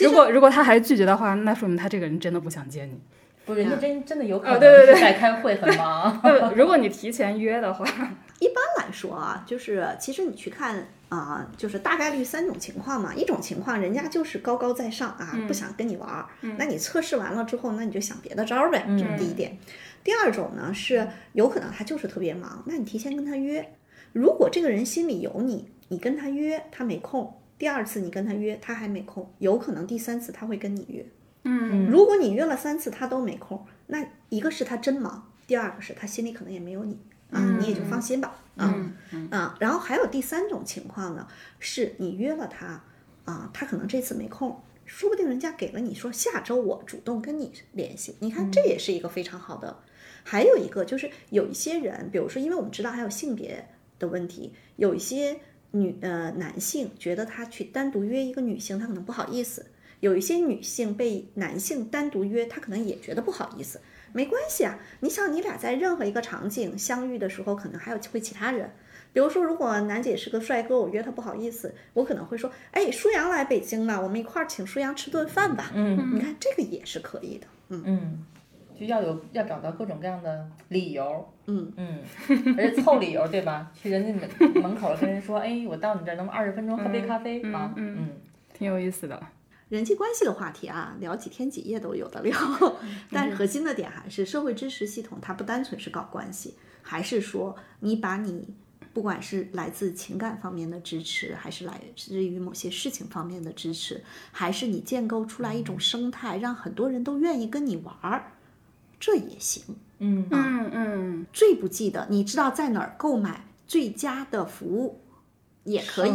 [0.00, 2.98] 如果如果他还拒绝的话，那说明他这个人真的不想见你。
[3.46, 6.18] 不是，人家真真的有可哦能对对对是在开会很忙。
[6.24, 7.84] 呃如果你提前约的话，
[8.40, 13.14] 一般来说啊，就是其实你去看啊、就是大概率三种情况嘛。
[13.14, 16.26] 一种情况，人家就是高高在上啊，不想跟你玩儿。
[16.58, 19.56] 那你测试完了之后，那你就想别的招儿呗，这是第一点。
[20.02, 23.74] 第二种呢是有可能他就是特别忙，那你提前跟他约。
[24.12, 31.04] 如果这个人心里有你，你跟他约他没空，第二次你跟他约他还没空，有可能第三次他会跟你约。
[31.46, 36.98] 嗯如果你约了三次他都没空，那一个是他真忙，第二个是他心里可能也没有你
[37.30, 38.74] 啊，你也就放心吧啊。
[39.30, 41.26] 啊，然后还有第三种情况呢，
[41.58, 42.82] 是你约了他
[43.24, 49.78] 啊，他可能这次没空，说不定人家给了你说下周我主动跟你联系，你看这也是一个非常好的。
[50.22, 53.68] 还有一个就是有一些人，比如说，因为我们知道还有性别
[53.98, 55.38] 的问题，有一些
[55.72, 59.62] 女呃男性觉得他去单独约一个女性，他可能不好意思；
[60.00, 63.80] 有一些女性被男性单独约，她可能也觉得不好意思。
[64.12, 68.70] 没关系啊，你想你俩在任何一个场景相遇的时候，可能还有会其他人。
[69.14, 75.70] 比如说，如果楠姐是个帅哥，我约他不好意思，我可能会说，哎，舒阳来北京了，我们一块儿请舒阳吃顿饭吧。
[75.72, 77.46] 嗯你看这个也是可以的。
[77.68, 78.24] 嗯嗯，
[78.78, 81.26] 就要有要找到各种各样的理由。
[81.46, 82.00] 嗯嗯，
[82.58, 83.70] 而且凑理由对吧？
[83.80, 87.72] 去人家门门口跟人说，哎，我到你这儿能二十分钟喝杯咖啡吗？
[87.76, 88.10] 嗯嗯
[88.52, 89.22] 挺有意思的。
[89.68, 92.36] 人际关系的话题啊，聊几天几夜都有的聊。
[93.10, 98.54] 但是核心的点还是社会支持系统，它不单纯是搞关系，还是说你把你
[98.94, 104.00] 不管是来自情感方面的支持，还是来自于某些事情方面的支持，
[104.30, 108.32] 还是你建构出来一种生态，让很多人都愿意跟你玩儿，
[109.00, 109.64] 这也行。
[109.98, 115.00] 嗯嗯嗯，最不济的，你知道在哪儿购买最佳的服务，
[115.64, 116.12] 也可以。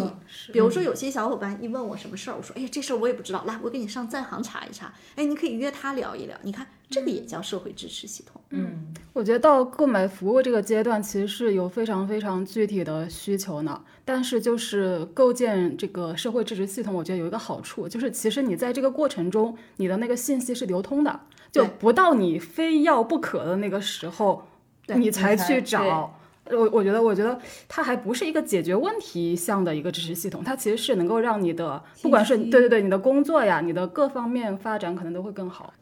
[0.53, 6.37] 比如说，有些小伙伴一问我什么事儿，我说：“哎呀，这事儿我也不知道，来，我给你上在行查一查。”哎，你可以约他聊一聊。
[6.43, 8.41] 你看，这个也叫社会支持系统。
[8.51, 13.81] 嗯，我觉得到购买服务这个阶段，其实是有非常非常具体的需求呢。
[14.05, 21.19] 但是就是构建这个社会支持系统，我觉得有一个好处，就是其实你在这个过程中，你的那个信息是流通的，
[21.51, 24.47] 就不到你非要不可的那个时候，
[24.87, 26.15] 你才去找。
[26.51, 35.73] 我我觉得，我觉得它还不是一个解决问题向的一个支持系统，它其实是能够让你的，不管是对对对，你的工作呀，你的各方面发展可能都会更好。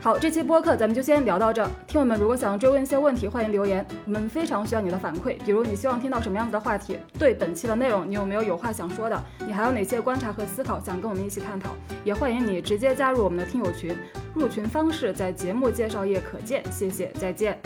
[0.00, 1.68] 好，这期播客咱们就先聊到这。
[1.88, 5.36] 听友们如果想追问一些问题，欢迎留言，我们非常需要你的反馈。
[5.44, 6.96] 比如你希望听到什么样子的话题？
[7.18, 9.20] 对本期的内容，你有没有有话想说的？
[9.44, 11.70] 你还有哪些观察和思考想跟我们一起探讨？
[12.04, 13.96] 也欢迎你直接加入我们的听友群，
[14.32, 16.62] 入群方式在节目介绍页可见。
[16.70, 17.58] 谢谢，再见。